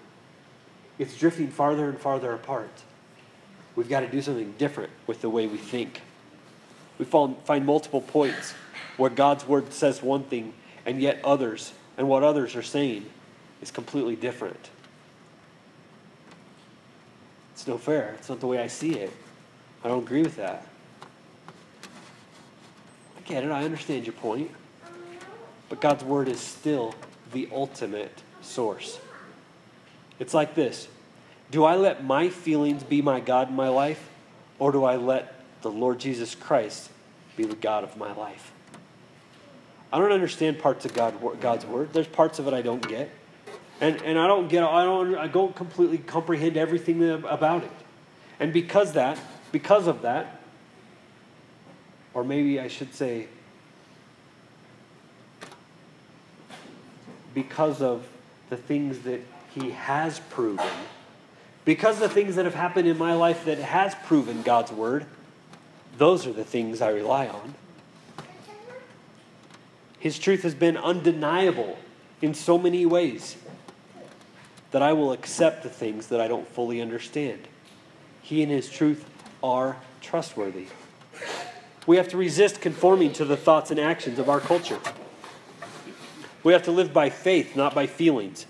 It's 0.99 1.17
drifting 1.17 1.49
farther 1.49 1.89
and 1.89 1.99
farther 1.99 2.33
apart. 2.33 2.71
We've 3.75 3.89
got 3.89 4.01
to 4.01 4.09
do 4.09 4.21
something 4.21 4.55
different 4.59 4.91
with 5.07 5.23
the 5.23 5.31
way 5.31 5.47
we 5.47 5.57
think 5.57 6.03
we 7.01 7.07
find 7.07 7.65
multiple 7.65 8.03
points 8.03 8.53
where 8.99 9.09
God's 9.09 9.49
word 9.49 9.73
says 9.73 10.03
one 10.03 10.23
thing 10.25 10.53
and 10.85 11.01
yet 11.01 11.19
others, 11.25 11.73
and 11.97 12.07
what 12.07 12.23
others 12.23 12.55
are 12.57 12.63
saying 12.63 13.07
is 13.63 13.71
completely 13.71 14.17
different. 14.17 14.69
It's 17.55 17.67
no 17.67 17.79
fair. 17.79 18.17
It's 18.19 18.29
not 18.29 18.41
the 18.41 18.47
way 18.47 18.59
I 18.59 18.67
see 18.67 18.99
it. 18.99 19.11
I 19.83 19.89
don't 19.89 20.03
agree 20.03 20.21
with 20.21 20.37
that. 20.37 20.67
I 23.17 23.21
get 23.25 23.45
it. 23.45 23.51
I 23.51 23.65
understand 23.65 24.05
your 24.05 24.13
point. 24.13 24.51
But 25.71 25.81
God's 25.81 26.05
word 26.05 26.29
is 26.29 26.39
still 26.39 26.95
the 27.33 27.49
ultimate 27.51 28.23
source. 28.43 29.01
It's 30.19 30.35
like 30.35 30.55
this 30.55 30.87
Do 31.51 31.65
I 31.65 31.77
let 31.77 32.05
my 32.05 32.29
feelings 32.29 32.83
be 32.83 33.01
my 33.01 33.21
God 33.21 33.49
in 33.49 33.57
my 33.57 33.71
life, 33.71 34.11
Or 34.59 34.71
do 34.71 34.85
I 34.85 34.97
let 34.97 35.40
the 35.63 35.71
Lord 35.71 35.99
Jesus 35.99 36.35
Christ 36.35 36.91
be 37.37 37.45
the 37.45 37.57
God 37.57 37.85
of 37.85 37.97
my 37.97 38.13
life? 38.13 38.53
I 39.93 39.99
don't 39.99 40.13
understand 40.13 40.59
parts 40.59 40.85
of 40.85 40.95
God, 40.95 41.15
God's 41.41 41.67
word. 41.67 41.93
There's 41.93 42.07
parts 42.07 42.39
of 42.39 42.47
it 42.47 42.55
I 42.55 42.63
don't 42.63 42.87
get. 42.87 43.11
And, 43.81 44.01
and 44.03 44.19
I 44.19 44.27
don't 44.27 44.49
get 44.49 44.63
I 44.63 44.85
don't 44.85 45.15
I 45.15 45.27
don't 45.27 45.57
completely 45.57 45.99
comprehend 45.99 46.57
everything 46.57 47.03
about 47.25 47.65
it. 47.65 47.71
And 48.39 48.53
because 48.53 48.93
that, 48.93 49.19
because 49.53 49.87
of 49.87 50.03
that, 50.03 50.41
or 52.13 52.23
maybe 52.25 52.61
I 52.61 52.69
should 52.69 52.95
say 52.95 53.29
because 57.35 57.81
of 57.81 58.07
the 58.49 58.57
things 58.57 59.01
that 59.01 59.21
he 59.55 59.71
has 59.71 60.21
proven, 60.31 60.67
because 61.65 61.99
the 61.99 62.09
things 62.09 62.37
that 62.37 62.45
have 62.45 62.55
happened 62.55 62.89
in 62.89 62.99
my 62.99 63.15
life 63.15 63.45
that 63.45 63.59
has 63.59 63.95
proven 64.07 64.43
God's 64.43 64.73
word, 64.73 65.07
those 66.01 66.27
are 66.27 66.33
the 66.33 66.45
things 66.45 66.81
I 66.81 66.89
rely 66.89 67.29
on. 67.29 67.55
His 69.99 70.19
truth 70.19 70.45
has 70.45 70.55
been 70.55 70.79
undeniable 70.79 71.79
in 72.23 72.33
so 72.33 72.57
many 72.57 72.87
ways 72.87 73.37
that 74.71 74.81
I 74.81 74.95
will 74.95 75.13
accept 75.13 75.63
the 75.63 75.69
things 75.69 76.07
that 76.07 76.19
I 76.19 76.27
don't 76.27 76.49
fully 76.49 76.81
understand. 76.81 77.47
He 78.23 78.43
and 78.43 78.51
His 78.51 78.71
truth 78.71 79.05
are 79.43 79.77
trustworthy. 80.01 80.69
We 81.87 81.99
have 81.99 82.09
to 82.09 82.17
resist 82.17 82.63
conforming 82.63 83.13
to 83.15 83.27
the 83.27 83.37
thoughts 83.37 83.71
and 83.71 83.79
actions 83.79 84.19
of 84.19 84.31
our 84.31 84.41
culture. 84.41 84.79
We 86.43 86.55
have 86.55 86.63
to 86.63 86.71
live 86.71 86.95
by 86.95 87.11
faith, 87.11 87.55
not 87.55 87.75
by 87.75 87.87
feelings. 87.87 88.47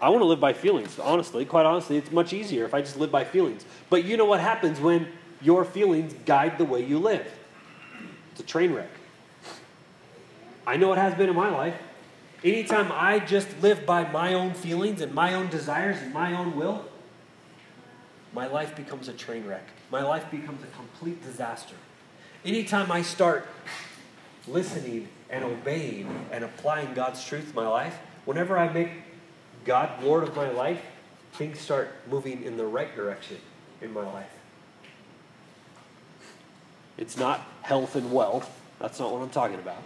I 0.00 0.10
want 0.10 0.20
to 0.20 0.26
live 0.26 0.38
by 0.38 0.52
feelings, 0.52 1.00
honestly. 1.00 1.44
Quite 1.44 1.66
honestly, 1.66 1.96
it's 1.96 2.12
much 2.12 2.32
easier 2.32 2.64
if 2.64 2.74
I 2.74 2.80
just 2.80 2.96
live 2.96 3.10
by 3.10 3.24
feelings. 3.24 3.64
But 3.90 4.04
you 4.04 4.16
know 4.16 4.24
what 4.24 4.38
happens 4.38 4.78
when 4.78 5.08
your 5.40 5.64
feelings 5.64 6.14
guide 6.24 6.58
the 6.58 6.64
way 6.64 6.84
you 6.84 6.98
live? 6.98 7.26
It's 8.32 8.40
a 8.40 8.44
train 8.44 8.72
wreck. 8.72 8.90
I 10.66 10.76
know 10.76 10.92
it 10.92 10.98
has 10.98 11.14
been 11.14 11.28
in 11.28 11.36
my 11.36 11.50
life. 11.50 11.74
Anytime 12.44 12.90
I 12.92 13.18
just 13.18 13.48
live 13.62 13.86
by 13.86 14.10
my 14.10 14.34
own 14.34 14.52
feelings 14.52 15.00
and 15.00 15.14
my 15.14 15.34
own 15.34 15.48
desires 15.48 15.96
and 16.02 16.12
my 16.12 16.36
own 16.36 16.56
will, 16.56 16.84
my 18.32 18.46
life 18.46 18.76
becomes 18.76 19.08
a 19.08 19.12
train 19.12 19.46
wreck. 19.46 19.64
My 19.90 20.02
life 20.02 20.30
becomes 20.30 20.62
a 20.62 20.66
complete 20.76 21.24
disaster. 21.24 21.74
Anytime 22.44 22.92
I 22.92 23.02
start 23.02 23.48
listening 24.46 25.08
and 25.30 25.44
obeying 25.44 26.26
and 26.30 26.44
applying 26.44 26.92
God's 26.94 27.24
truth 27.24 27.48
in 27.48 27.54
my 27.54 27.66
life, 27.66 27.98
whenever 28.24 28.58
I 28.58 28.72
make 28.72 28.90
God 29.64 30.02
Lord 30.02 30.22
of 30.22 30.36
my 30.36 30.50
life, 30.50 30.82
things 31.32 31.58
start 31.58 31.90
moving 32.10 32.42
in 32.42 32.56
the 32.56 32.66
right 32.66 32.94
direction 32.94 33.38
in 33.80 33.92
my 33.92 34.04
life. 34.04 34.35
It's 36.98 37.16
not 37.16 37.40
health 37.62 37.96
and 37.96 38.12
wealth. 38.12 38.50
That's 38.80 38.98
not 38.98 39.12
what 39.12 39.22
I'm 39.22 39.30
talking 39.30 39.58
about. 39.58 39.82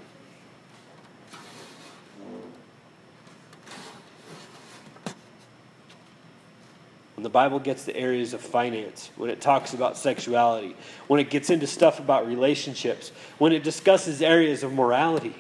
When 7.21 7.23
the 7.23 7.29
Bible 7.29 7.59
gets 7.59 7.85
to 7.85 7.95
areas 7.95 8.33
of 8.33 8.41
finance, 8.41 9.11
when 9.17 9.29
it 9.29 9.43
talks 9.43 9.75
about 9.75 9.99
sexuality, 9.99 10.75
when 11.07 11.21
it 11.21 11.29
gets 11.29 11.51
into 11.51 11.67
stuff 11.67 11.99
about 11.99 12.27
relationships, 12.27 13.13
when 13.37 13.53
it 13.53 13.63
discusses 13.63 14.23
areas 14.23 14.63
of 14.63 14.73
morality, 14.73 15.35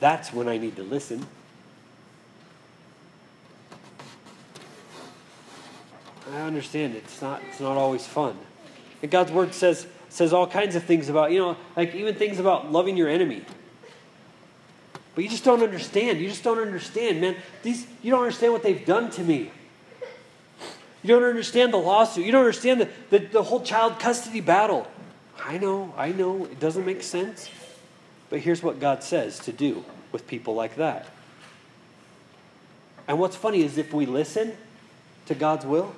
that's 0.00 0.34
when 0.34 0.48
I 0.48 0.58
need 0.58 0.76
to 0.76 0.82
listen. 0.82 1.26
I 6.30 6.42
understand 6.42 6.94
it's 6.94 7.22
not 7.22 7.40
it's 7.48 7.60
not 7.60 7.76
always 7.76 8.06
fun. 8.06 8.36
And 9.02 9.10
God's 9.10 9.32
word 9.32 9.54
says 9.54 9.86
says 10.10 10.32
all 10.32 10.46
kinds 10.46 10.76
of 10.76 10.84
things 10.84 11.08
about, 11.08 11.32
you 11.32 11.38
know, 11.38 11.56
like 11.76 11.94
even 11.94 12.14
things 12.14 12.38
about 12.38 12.70
loving 12.70 12.96
your 12.96 13.08
enemy. 13.08 13.42
But 15.14 15.24
you 15.24 15.30
just 15.30 15.44
don't 15.44 15.62
understand. 15.62 16.20
You 16.20 16.28
just 16.28 16.44
don't 16.44 16.58
understand, 16.58 17.20
man. 17.20 17.36
These 17.62 17.86
you 18.02 18.10
don't 18.10 18.20
understand 18.20 18.52
what 18.52 18.62
they've 18.62 18.84
done 18.84 19.10
to 19.12 19.24
me. 19.24 19.50
You 21.02 21.08
don't 21.08 21.24
understand 21.24 21.72
the 21.72 21.78
lawsuit. 21.78 22.26
You 22.26 22.32
don't 22.32 22.40
understand 22.44 22.80
the, 22.80 22.88
the, 23.08 23.18
the 23.18 23.42
whole 23.42 23.62
child 23.62 23.98
custody 23.98 24.40
battle. 24.40 24.86
I 25.42 25.56
know, 25.58 25.94
I 25.96 26.12
know, 26.12 26.44
it 26.44 26.60
doesn't 26.60 26.84
make 26.84 27.02
sense. 27.02 27.48
But 28.28 28.40
here's 28.40 28.62
what 28.62 28.78
God 28.78 29.02
says 29.02 29.38
to 29.40 29.52
do 29.52 29.84
with 30.12 30.26
people 30.26 30.54
like 30.54 30.76
that. 30.76 31.06
And 33.08 33.18
what's 33.18 33.36
funny 33.36 33.62
is 33.62 33.78
if 33.78 33.92
we 33.92 34.06
listen 34.06 34.56
to 35.26 35.34
God's 35.34 35.64
will, 35.64 35.94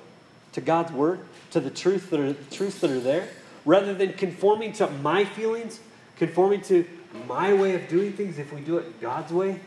to 0.53 0.61
God's 0.61 0.91
word, 0.91 1.19
to 1.51 1.59
the 1.59 1.69
truth 1.69 2.09
that 2.09 2.19
are 2.19 2.33
the 2.33 2.55
truths 2.55 2.79
that 2.79 2.89
are 2.89 2.99
there, 2.99 3.27
rather 3.65 3.93
than 3.93 4.13
conforming 4.13 4.73
to 4.73 4.89
my 4.89 5.25
feelings, 5.25 5.79
conforming 6.17 6.61
to 6.61 6.85
my 7.27 7.53
way 7.53 7.75
of 7.75 7.87
doing 7.87 8.13
things, 8.13 8.39
if 8.39 8.51
we 8.51 8.61
do 8.61 8.77
it 8.77 8.99
God's 9.01 9.31
way, 9.31 9.59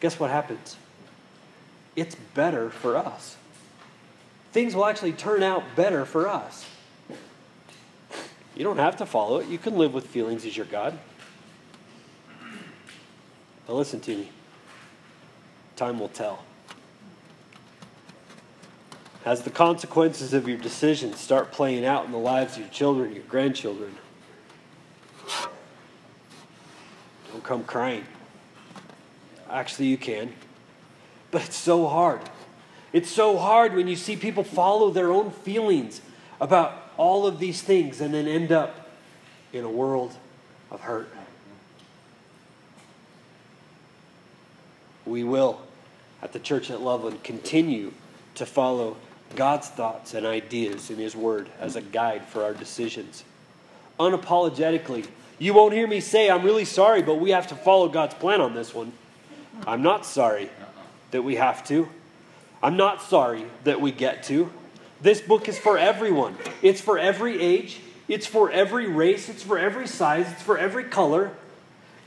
guess 0.00 0.18
what 0.18 0.30
happens? 0.30 0.76
It's 1.96 2.14
better 2.34 2.70
for 2.70 2.96
us 2.96 3.36
things 4.52 4.74
will 4.74 4.86
actually 4.86 5.12
turn 5.12 5.42
out 5.42 5.62
better 5.76 6.04
for 6.04 6.28
us. 6.28 6.66
You 8.56 8.64
don't 8.64 8.78
have 8.78 8.96
to 8.96 9.06
follow 9.06 9.38
it. 9.38 9.48
You 9.48 9.58
can 9.58 9.76
live 9.78 9.94
with 9.94 10.06
feelings 10.06 10.44
as 10.44 10.56
your 10.56 10.66
God. 10.66 10.98
But 13.66 13.74
listen 13.74 14.00
to 14.00 14.16
me. 14.16 14.30
Time 15.76 15.98
will 16.00 16.08
tell. 16.08 16.44
As 19.24 19.42
the 19.42 19.50
consequences 19.50 20.32
of 20.32 20.48
your 20.48 20.56
decisions 20.56 21.20
start 21.20 21.52
playing 21.52 21.84
out 21.84 22.06
in 22.06 22.12
the 22.12 22.18
lives 22.18 22.54
of 22.54 22.60
your 22.60 22.70
children, 22.70 23.14
your 23.14 23.24
grandchildren, 23.24 23.94
don't 27.30 27.44
come 27.44 27.64
crying. 27.64 28.04
Actually, 29.50 29.88
you 29.88 29.98
can. 29.98 30.32
But 31.30 31.44
it's 31.44 31.56
so 31.56 31.86
hard. 31.86 32.22
It's 32.92 33.10
so 33.10 33.36
hard 33.36 33.74
when 33.74 33.88
you 33.88 33.96
see 33.96 34.16
people 34.16 34.42
follow 34.42 34.90
their 34.90 35.12
own 35.12 35.30
feelings 35.30 36.00
about 36.40 36.92
all 36.96 37.26
of 37.26 37.38
these 37.38 37.62
things 37.62 38.00
and 38.00 38.14
then 38.14 38.26
end 38.26 38.50
up 38.50 38.90
in 39.52 39.64
a 39.64 39.70
world 39.70 40.16
of 40.70 40.80
hurt. 40.80 41.08
We 45.04 45.24
will, 45.24 45.60
at 46.22 46.32
the 46.32 46.38
church 46.38 46.70
at 46.70 46.80
Loveland, 46.80 47.22
continue 47.22 47.92
to 48.36 48.46
follow 48.46 48.96
God's 49.36 49.68
thoughts 49.68 50.14
and 50.14 50.26
ideas 50.26 50.90
in 50.90 50.96
His 50.96 51.14
Word 51.14 51.48
as 51.60 51.76
a 51.76 51.80
guide 51.80 52.24
for 52.24 52.42
our 52.42 52.54
decisions. 52.54 53.24
Unapologetically, 53.98 55.06
you 55.38 55.54
won't 55.54 55.72
hear 55.72 55.86
me 55.86 56.00
say, 56.00 56.30
I'm 56.30 56.42
really 56.42 56.64
sorry, 56.64 57.02
but 57.02 57.16
we 57.16 57.30
have 57.30 57.46
to 57.48 57.54
follow 57.54 57.88
God's 57.88 58.14
plan 58.14 58.40
on 58.40 58.54
this 58.54 58.74
one. 58.74 58.92
I'm 59.66 59.82
not 59.82 60.04
sorry 60.04 60.50
that 61.10 61.22
we 61.22 61.36
have 61.36 61.66
to. 61.68 61.88
I'm 62.62 62.76
not 62.76 63.02
sorry 63.02 63.46
that 63.64 63.80
we 63.80 63.92
get 63.92 64.22
to. 64.24 64.50
This 65.00 65.20
book 65.20 65.48
is 65.48 65.58
for 65.58 65.78
everyone. 65.78 66.36
It's 66.62 66.80
for 66.80 66.98
every 66.98 67.40
age, 67.40 67.80
it's 68.06 68.26
for 68.26 68.50
every 68.50 68.86
race, 68.86 69.28
it's 69.28 69.42
for 69.42 69.58
every 69.58 69.86
size, 69.86 70.30
it's 70.30 70.42
for 70.42 70.58
every 70.58 70.84
color. 70.84 71.30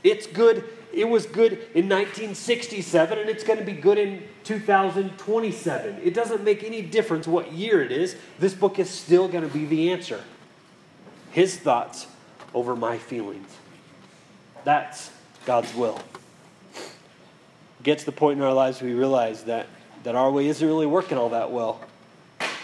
It's 0.04 0.26
good. 0.26 0.64
It 0.94 1.08
was 1.08 1.26
good 1.26 1.52
in 1.74 1.88
1967 1.88 3.18
and 3.18 3.28
it's 3.28 3.42
going 3.42 3.58
to 3.58 3.64
be 3.64 3.72
good 3.72 3.98
in 3.98 4.22
2027. 4.44 6.00
It 6.02 6.14
doesn't 6.14 6.44
make 6.44 6.62
any 6.62 6.82
difference 6.82 7.26
what 7.26 7.52
year 7.52 7.82
it 7.82 7.90
is. 7.90 8.16
This 8.38 8.54
book 8.54 8.78
is 8.78 8.88
still 8.88 9.26
going 9.26 9.46
to 9.46 9.52
be 9.52 9.66
the 9.66 9.90
answer. 9.90 10.22
His 11.32 11.56
thoughts 11.56 12.06
over 12.54 12.76
my 12.76 12.98
feelings. 12.98 13.48
That's 14.62 15.10
God's 15.44 15.74
will. 15.74 15.98
Get 17.82 17.98
to 17.98 18.06
the 18.06 18.12
point 18.12 18.38
in 18.38 18.44
our 18.44 18.54
lives 18.54 18.80
we 18.80 18.94
realize 18.94 19.44
that 19.44 19.66
that 20.04 20.14
our 20.14 20.30
way 20.30 20.46
isn't 20.46 20.66
really 20.66 20.86
working 20.86 21.18
all 21.18 21.30
that 21.30 21.50
well. 21.50 21.80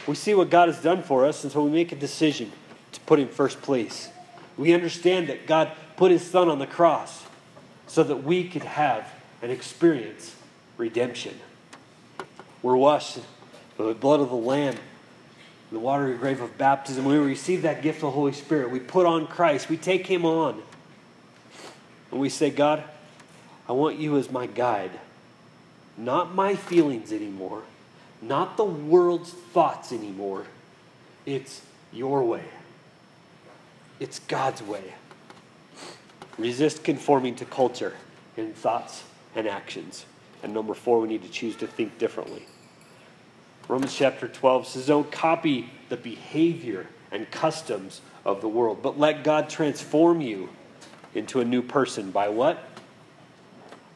We 0.07 0.15
see 0.15 0.35
what 0.35 0.51
God 0.51 0.69
has 0.69 0.81
done 0.81 1.03
for 1.03 1.27
us, 1.27 1.43
and 1.43 1.53
so 1.53 1.65
we 1.65 1.71
make 1.71 1.91
a 1.91 1.97
decision 1.97 2.53
to 2.93 3.01
put 3.01 3.19
Him 3.19 3.29
first 3.29 3.61
place. 3.63 4.11
We 4.57 4.75
understand 4.75 5.29
that 5.29 5.47
God 5.47 5.73
put 5.97 6.11
His 6.11 6.23
Son 6.23 6.49
on 6.49 6.59
the 6.59 6.67
cross 6.67 7.25
so 7.91 8.05
that 8.05 8.23
we 8.23 8.49
could 8.49 8.63
have 8.63 9.05
and 9.43 9.51
experience 9.51 10.37
redemption. 10.77 11.35
We're 12.63 12.77
washed 12.77 13.19
with 13.77 13.89
the 13.89 13.95
blood 13.95 14.21
of 14.21 14.29
the 14.29 14.37
Lamb, 14.37 14.77
the 15.73 15.81
watery 15.81 16.17
grave 16.17 16.41
of 16.41 16.57
baptism. 16.57 17.05
We 17.05 17.17
receive 17.17 17.63
that 17.63 17.83
gift 17.83 17.97
of 17.97 18.03
the 18.03 18.11
Holy 18.13 18.33
Spirit. 18.33 18.71
We 18.71 18.79
put 18.79 19.07
on 19.07 19.27
Christ, 19.27 19.69
we 19.69 19.77
take 19.77 20.07
Him 20.07 20.25
on. 20.25 20.63
And 22.13 22.21
we 22.21 22.29
say, 22.29 22.51
God, 22.51 22.85
I 23.69 23.73
want 23.73 23.99
you 23.99 24.17
as 24.19 24.31
my 24.31 24.47
guide. 24.47 24.93
Not 25.99 26.33
my 26.33 26.55
feelings 26.55 27.13
anymore, 27.13 27.63
not 28.23 28.57
the 28.57 28.65
world's 28.65 29.33
thoughts 29.33 29.91
anymore. 29.91 30.47
It's 31.27 31.61
your 31.93 32.23
way, 32.23 32.45
it's 33.99 34.21
God's 34.21 34.63
way. 34.63 34.95
Resist 36.41 36.83
conforming 36.85 37.35
to 37.37 37.45
culture 37.45 37.95
in 38.37 38.55
thoughts 38.55 39.05
and 39.35 39.47
actions. 39.47 40.07
And 40.43 40.55
number 40.55 40.73
four, 40.73 41.01
we 41.01 41.09
need 41.09 41.23
to 41.23 41.29
choose 41.29 41.55
to 41.57 41.67
think 41.67 41.99
differently. 41.99 42.47
Romans 43.69 43.95
chapter 43.95 44.27
12 44.27 44.67
says, 44.67 44.87
Don't 44.87 45.13
copy 45.13 45.71
the 45.91 45.97
behavior 45.97 46.87
and 47.13 47.31
customs 47.31 48.01
of 48.25 48.41
the 48.41 48.49
world. 48.49 48.83
But 48.83 48.99
let 48.99 49.23
God 49.23 49.51
transform 49.51 50.21
you 50.21 50.49
into 51.15 51.41
a 51.41 51.45
new 51.45 51.63
person 51.63 52.11
by 52.11 52.29
what? 52.29 52.59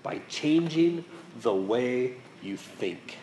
By 0.02 0.20
changing 0.28 1.04
the 1.40 1.54
way 1.54 2.14
you 2.42 2.56
think. 2.56 3.16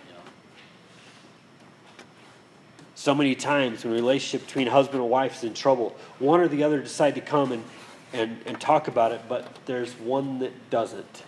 So 2.96 3.16
many 3.16 3.36
times 3.36 3.84
when 3.84 3.94
a 3.94 3.96
relationship 3.96 4.46
between 4.48 4.68
husband 4.68 5.02
and 5.02 5.10
wife 5.10 5.38
is 5.38 5.44
in 5.44 5.54
trouble, 5.54 5.96
one 6.20 6.40
or 6.40 6.48
the 6.48 6.64
other 6.64 6.80
decide 6.82 7.16
to 7.16 7.22
come 7.22 7.52
and, 7.52 7.64
and, 8.14 8.40
and 8.46 8.60
talk 8.60 8.88
about 8.88 9.12
it, 9.12 9.22
but 9.30 9.48
there's 9.66 9.94
one 9.94 10.40
that 10.40 10.70
doesn't. 10.70 11.24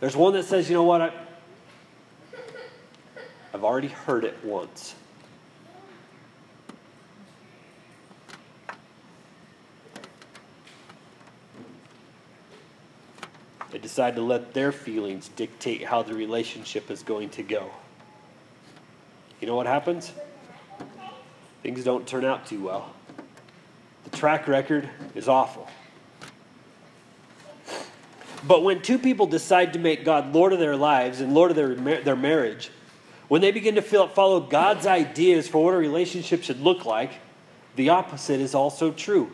There's 0.00 0.16
one 0.16 0.32
that 0.34 0.44
says, 0.44 0.68
you 0.68 0.74
know 0.74 0.82
what, 0.82 1.00
I, 1.00 1.12
I've 3.52 3.64
already 3.64 3.88
heard 3.88 4.24
it 4.24 4.36
once. 4.44 4.94
They 13.70 13.78
decide 13.78 14.16
to 14.16 14.22
let 14.22 14.54
their 14.54 14.72
feelings 14.72 15.28
dictate 15.28 15.84
how 15.84 16.02
the 16.02 16.14
relationship 16.14 16.90
is 16.90 17.02
going 17.02 17.28
to 17.30 17.42
go. 17.42 17.70
You 19.40 19.46
know 19.46 19.56
what 19.56 19.66
happens? 19.66 20.12
Things 21.62 21.84
don't 21.84 22.06
turn 22.06 22.24
out 22.24 22.46
too 22.46 22.62
well. 22.62 22.95
Track 24.16 24.48
record 24.48 24.88
is 25.14 25.28
awful. 25.28 25.68
But 28.46 28.64
when 28.64 28.80
two 28.80 28.98
people 28.98 29.26
decide 29.26 29.74
to 29.74 29.78
make 29.78 30.06
God 30.06 30.32
Lord 30.32 30.54
of 30.54 30.58
their 30.58 30.74
lives 30.74 31.20
and 31.20 31.34
Lord 31.34 31.50
of 31.50 31.56
their, 31.56 31.74
their 32.00 32.16
marriage, 32.16 32.70
when 33.28 33.42
they 33.42 33.50
begin 33.50 33.74
to 33.74 33.82
feel, 33.82 34.08
follow 34.08 34.40
God's 34.40 34.86
ideas 34.86 35.48
for 35.48 35.62
what 35.62 35.74
a 35.74 35.76
relationship 35.76 36.42
should 36.42 36.60
look 36.60 36.86
like, 36.86 37.10
the 37.74 37.90
opposite 37.90 38.40
is 38.40 38.54
also 38.54 38.90
true. 38.90 39.30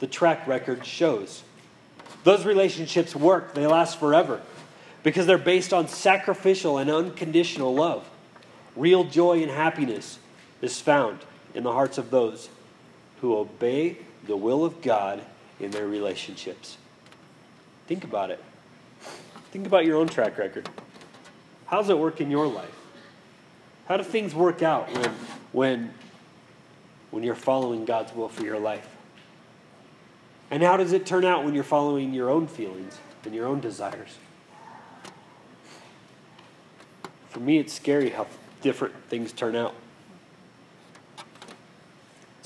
The 0.00 0.06
track 0.06 0.46
record 0.46 0.84
shows. 0.84 1.42
Those 2.24 2.44
relationships 2.44 3.16
work, 3.16 3.54
they 3.54 3.66
last 3.66 3.98
forever 3.98 4.42
because 5.02 5.26
they're 5.26 5.38
based 5.38 5.72
on 5.72 5.88
sacrificial 5.88 6.76
and 6.76 6.90
unconditional 6.90 7.74
love. 7.74 8.06
Real 8.76 9.04
joy 9.04 9.42
and 9.42 9.50
happiness 9.50 10.18
is 10.60 10.78
found 10.78 11.20
in 11.54 11.62
the 11.62 11.72
hearts 11.72 11.96
of 11.96 12.10
those 12.10 12.50
who 13.24 13.38
obey 13.38 13.96
the 14.26 14.36
will 14.36 14.66
of 14.66 14.82
God 14.82 15.22
in 15.58 15.70
their 15.70 15.86
relationships. 15.86 16.76
Think 17.86 18.04
about 18.04 18.30
it. 18.30 18.38
Think 19.50 19.66
about 19.66 19.86
your 19.86 19.96
own 19.96 20.08
track 20.08 20.36
record. 20.36 20.68
How's 21.64 21.88
it 21.88 21.98
work 21.98 22.20
in 22.20 22.30
your 22.30 22.46
life? 22.46 22.76
How 23.88 23.96
do 23.96 24.02
things 24.02 24.34
work 24.34 24.62
out 24.62 24.92
when, 24.92 25.10
when, 25.52 25.94
when 27.12 27.22
you're 27.22 27.34
following 27.34 27.86
God's 27.86 28.14
will 28.14 28.28
for 28.28 28.42
your 28.42 28.58
life? 28.58 28.94
And 30.50 30.62
how 30.62 30.76
does 30.76 30.92
it 30.92 31.06
turn 31.06 31.24
out 31.24 31.46
when 31.46 31.54
you're 31.54 31.64
following 31.64 32.12
your 32.12 32.28
own 32.28 32.46
feelings 32.46 32.98
and 33.24 33.34
your 33.34 33.46
own 33.46 33.58
desires? 33.58 34.18
For 37.30 37.40
me, 37.40 37.56
it's 37.56 37.72
scary 37.72 38.10
how 38.10 38.26
different 38.60 38.94
things 39.08 39.32
turn 39.32 39.56
out. 39.56 39.74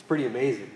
Pretty 0.09 0.27
amazing. 0.27 0.71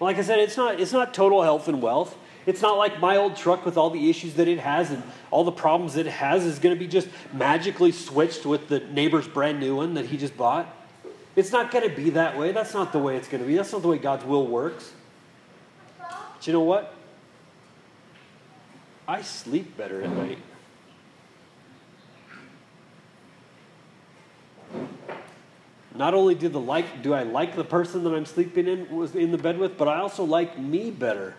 Like 0.00 0.16
I 0.16 0.22
said, 0.22 0.38
it's 0.38 0.56
not, 0.56 0.80
it's 0.80 0.92
not 0.92 1.12
total 1.14 1.42
health 1.42 1.68
and 1.68 1.82
wealth. 1.82 2.16
It's 2.46 2.62
not 2.62 2.78
like 2.78 2.98
my 2.98 3.18
old 3.18 3.36
truck 3.36 3.66
with 3.66 3.76
all 3.76 3.90
the 3.90 4.08
issues 4.08 4.34
that 4.34 4.48
it 4.48 4.58
has 4.58 4.90
and 4.90 5.02
all 5.30 5.44
the 5.44 5.52
problems 5.52 5.94
that 5.94 6.06
it 6.06 6.12
has 6.12 6.46
is 6.46 6.58
going 6.58 6.74
to 6.74 6.78
be 6.78 6.88
just 6.88 7.08
magically 7.32 7.92
switched 7.92 8.46
with 8.46 8.68
the 8.68 8.80
neighbor's 8.80 9.28
brand 9.28 9.60
new 9.60 9.76
one 9.76 9.94
that 9.94 10.06
he 10.06 10.16
just 10.16 10.34
bought. 10.36 10.74
It's 11.36 11.52
not 11.52 11.70
going 11.70 11.88
to 11.88 11.94
be 11.94 12.10
that 12.10 12.38
way. 12.38 12.52
That's 12.52 12.72
not 12.72 12.92
the 12.92 12.98
way 12.98 13.16
it's 13.16 13.28
going 13.28 13.42
to 13.42 13.46
be. 13.46 13.54
That's 13.54 13.72
not 13.72 13.82
the 13.82 13.88
way 13.88 13.98
God's 13.98 14.24
will 14.24 14.46
works. 14.46 14.92
But 15.98 16.46
you 16.46 16.54
know 16.54 16.62
what? 16.62 16.94
I 19.06 19.20
sleep 19.22 19.76
better 19.76 20.02
at 20.02 20.10
night. 20.10 20.38
Not 25.98 26.14
only 26.14 26.36
do 26.36 26.48
the 26.48 26.60
like 26.60 27.02
do 27.02 27.12
I 27.12 27.24
like 27.24 27.56
the 27.56 27.64
person 27.64 28.04
that 28.04 28.14
I'm 28.14 28.24
sleeping 28.24 28.68
in 28.68 28.88
was 28.94 29.16
in 29.16 29.32
the 29.32 29.36
bed 29.36 29.58
with, 29.58 29.76
but 29.76 29.88
I 29.88 29.98
also 29.98 30.22
like 30.22 30.56
me 30.56 30.92
better 30.92 31.34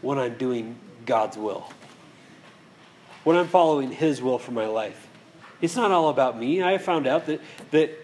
when 0.00 0.18
I'm 0.18 0.34
doing 0.34 0.76
God's 1.06 1.36
will. 1.36 1.70
When 3.22 3.36
I'm 3.36 3.46
following 3.46 3.92
his 3.92 4.20
will 4.20 4.40
for 4.40 4.50
my 4.50 4.66
life. 4.66 5.06
It's 5.60 5.76
not 5.76 5.92
all 5.92 6.08
about 6.08 6.36
me. 6.36 6.64
I 6.64 6.78
found 6.78 7.06
out 7.06 7.26
that 7.26 7.40
that 7.70 7.96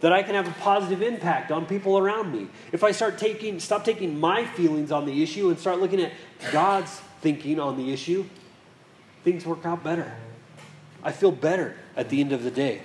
that 0.00 0.10
I 0.10 0.22
can 0.22 0.34
have 0.34 0.48
a 0.48 0.60
positive 0.60 1.02
impact 1.02 1.52
on 1.52 1.66
people 1.66 1.98
around 1.98 2.32
me. 2.32 2.48
If 2.72 2.82
I 2.82 2.90
start 2.90 3.18
taking, 3.18 3.60
stop 3.60 3.84
taking 3.84 4.18
my 4.18 4.46
feelings 4.46 4.90
on 4.90 5.04
the 5.04 5.22
issue 5.22 5.50
and 5.50 5.58
start 5.58 5.80
looking 5.80 6.00
at 6.00 6.12
God's 6.50 6.90
thinking 7.20 7.60
on 7.60 7.76
the 7.76 7.92
issue, 7.92 8.24
things 9.22 9.44
work 9.44 9.66
out 9.66 9.84
better. 9.84 10.12
I 11.04 11.12
feel 11.12 11.30
better 11.30 11.76
at 11.94 12.08
the 12.08 12.20
end 12.20 12.32
of 12.32 12.42
the 12.42 12.50
day. 12.50 12.82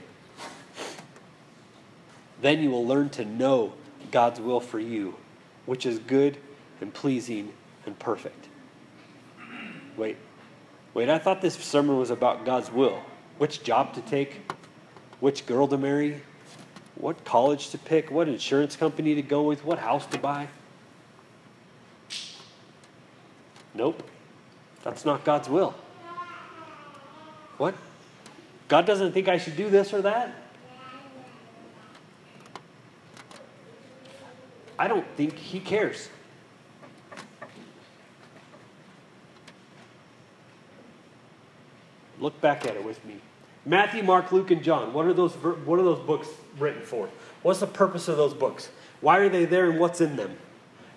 Then 2.41 2.62
you 2.62 2.69
will 2.69 2.86
learn 2.86 3.10
to 3.12 3.26
know 3.26 3.73
God's 4.12 4.39
will 4.39 4.60
for 4.60 4.80
you, 4.80 5.15
which 5.65 5.86
is 5.86 6.00
good 6.00 6.38
and 6.82 6.93
pleasing 6.93 7.54
and 7.86 7.97
perfect. 7.97 8.47
Wait, 9.95 10.17
wait, 10.93 11.10
I 11.10 11.17
thought 11.17 11.41
this 11.41 11.56
sermon 11.56 11.97
was 11.97 12.12
about 12.12 12.45
God's 12.45 12.71
will. 12.71 13.02
Which 13.38 13.63
job 13.63 13.93
to 13.93 14.02
take, 14.02 14.52
which 15.19 15.45
girl 15.45 15.67
to 15.67 15.78
marry, 15.78 16.21
what 16.95 17.23
college 17.26 17.69
to 17.69 17.78
pick, 17.78 18.12
what 18.12 18.28
insurance 18.28 18.76
company 18.76 19.15
to 19.15 19.21
go 19.21 19.43
with, 19.43 19.63
what 19.63 19.80
house 19.80 20.06
to 20.08 20.17
buy. 20.17 20.47
Nope. 23.73 24.08
That's 24.84 25.06
not 25.06 25.23
God's 25.23 25.50
will. 25.50 25.76
What? 27.58 27.76
God 28.67 28.86
doesn't 28.86 29.13
think 29.13 29.28
I 29.28 29.38
should 29.38 29.56
do 29.56 29.69
this 29.69 29.93
or 29.93 30.02
that? 30.04 30.36
I 34.80 34.88
don't 34.88 35.06
think 35.16 35.38
He 35.38 35.60
cares. 35.60 36.10
Look 42.20 42.40
back 42.42 42.66
at 42.66 42.76
it 42.76 42.84
with 42.84 43.04
me. 43.06 43.16
Matthew, 43.66 44.02
Mark, 44.02 44.32
Luke, 44.32 44.50
and 44.50 44.63
John. 44.63 44.94
What 44.94 45.06
are 45.06 45.13
those, 45.13 45.34
what 45.34 45.78
are 45.78 45.84
those 45.84 46.00
books 46.00 46.28
written 46.58 46.82
for? 46.82 47.10
What's 47.44 47.60
the 47.60 47.68
purpose 47.68 48.08
of 48.08 48.18
those 48.18 48.34
books? 48.34 48.70
Why 49.02 49.18
are 49.18 49.30
they 49.30 49.46
there 49.46 49.70
and 49.70 49.80
what's 49.80 50.02
in 50.02 50.16
them? 50.16 50.38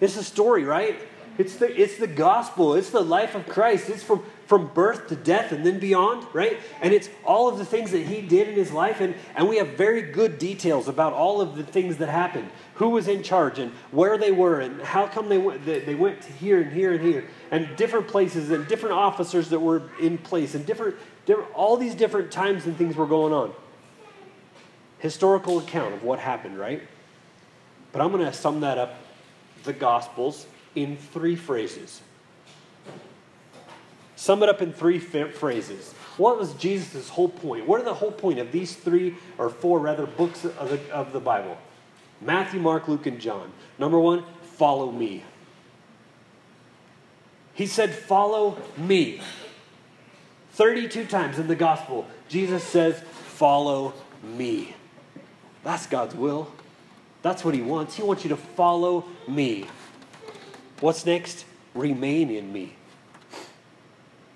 It's 0.01 0.17
a 0.17 0.25
story, 0.25 0.65
right? 0.65 0.99
It's 1.37 1.57
the, 1.57 1.81
it's 1.81 1.97
the 1.99 2.07
gospel. 2.07 2.75
It's 2.75 2.91
the 2.91 3.01
life 3.01 3.35
of 3.35 3.47
Christ. 3.47 3.89
It's 3.89 4.03
from, 4.03 4.23
from 4.47 4.69
birth 4.69 5.09
to 5.09 5.17
death 5.17 5.53
and 5.53 5.65
then 5.65 5.79
beyond, 5.79 6.27
right? 6.33 6.59
And 6.81 6.95
it's 6.95 7.11
all 7.25 7.49
of 7.49 7.59
the 7.59 7.65
things 7.65 7.91
that 7.93 8.07
he 8.07 8.21
did 8.21 8.49
in 8.49 8.55
his 8.55 8.73
life. 8.73 9.01
And, 9.01 9.15
and 9.35 9.49
we 9.49 9.57
have 9.57 9.71
very 9.71 10.03
good 10.03 10.39
details 10.39 10.87
about 10.87 11.13
all 11.13 11.41
of 11.41 11.57
the 11.57 11.65
things 11.65 11.97
that 11.99 12.09
happened. 12.09 12.51
Who 12.81 12.89
was 12.89 13.09
in 13.09 13.23
charge 13.23 13.59
and 13.59 13.73
where 13.91 14.17
they 14.17 14.33
were 14.33 14.61
and 14.61 14.81
how 14.81 15.07
come 15.07 15.29
they 15.29 15.37
went, 15.37 15.67
they 15.67 15.95
went 15.95 16.23
to 16.23 16.33
here 16.33 16.63
and 16.63 16.73
here 16.73 16.95
and 16.95 17.05
here. 17.05 17.27
And 17.51 17.77
different 17.77 18.09
places 18.09 18.51
and 18.51 18.67
different 18.67 18.95
officers 18.95 19.51
that 19.51 19.61
were 19.61 19.83
in 20.01 20.17
place 20.17 20.55
and 20.55 20.65
different 20.65 20.97
there, 21.27 21.43
all 21.53 21.77
these 21.77 21.95
different 21.95 22.33
times 22.33 22.65
and 22.65 22.75
things 22.79 22.97
were 22.97 23.07
going 23.07 23.35
on. 23.35 23.53
Historical 24.99 25.59
account 25.59 25.93
of 25.93 26.05
what 26.05 26.21
happened, 26.21 26.59
right? 26.59 26.81
But 27.93 28.01
I'm 28.01 28.13
going 28.13 28.25
to 28.25 28.33
sum 28.33 28.61
that 28.61 28.79
up, 28.79 28.95
the 29.65 29.75
Gospels, 29.75 30.47
in 30.75 30.97
three 30.97 31.37
phrases. 31.37 32.01
Sum 34.17 34.43
it 34.43 34.49
up 34.49 34.63
in 34.63 34.73
three 34.73 34.99
phrases. 34.99 35.93
What 36.17 36.39
was 36.39 36.55
Jesus' 36.55 37.11
whole 37.11 37.29
point? 37.29 37.67
What 37.67 37.79
are 37.79 37.85
the 37.85 37.93
whole 37.93 38.13
point 38.13 38.39
of 38.39 38.53
these 38.53 38.75
three 38.75 39.17
or 39.37 39.51
four 39.51 39.81
rather 39.81 40.07
books 40.07 40.47
of 40.47 40.71
the, 40.71 40.91
of 40.91 41.13
the 41.13 41.21
Bible? 41.21 41.59
Matthew, 42.21 42.61
Mark, 42.61 42.89
Luke, 42.89 43.07
and 43.07 43.21
John. 43.21 43.51
Number 43.79 43.99
one, 43.99 44.25
follow 44.43 44.91
me. 44.91 45.25
He 47.55 47.67
said, 47.67 47.95
Follow 47.95 48.57
me. 48.77 49.21
32 50.53 51.07
times 51.07 51.39
in 51.39 51.47
the 51.47 51.57
gospel, 51.57 52.07
Jesus 52.29 52.65
says, 52.65 53.01
Follow 53.01 53.95
me. 54.23 54.75
That's 55.63 55.87
God's 55.87 56.15
will. 56.15 56.53
That's 57.23 57.45
what 57.45 57.55
He 57.55 57.63
wants. 57.63 57.97
He 57.97 58.03
wants 58.03 58.25
you 58.25 58.31
to 58.31 58.37
follow 58.37 59.05
me. 59.29 59.67
What's 60.81 61.05
next? 61.05 61.45
Remain 61.75 62.31
in 62.31 62.53
me. 62.53 62.75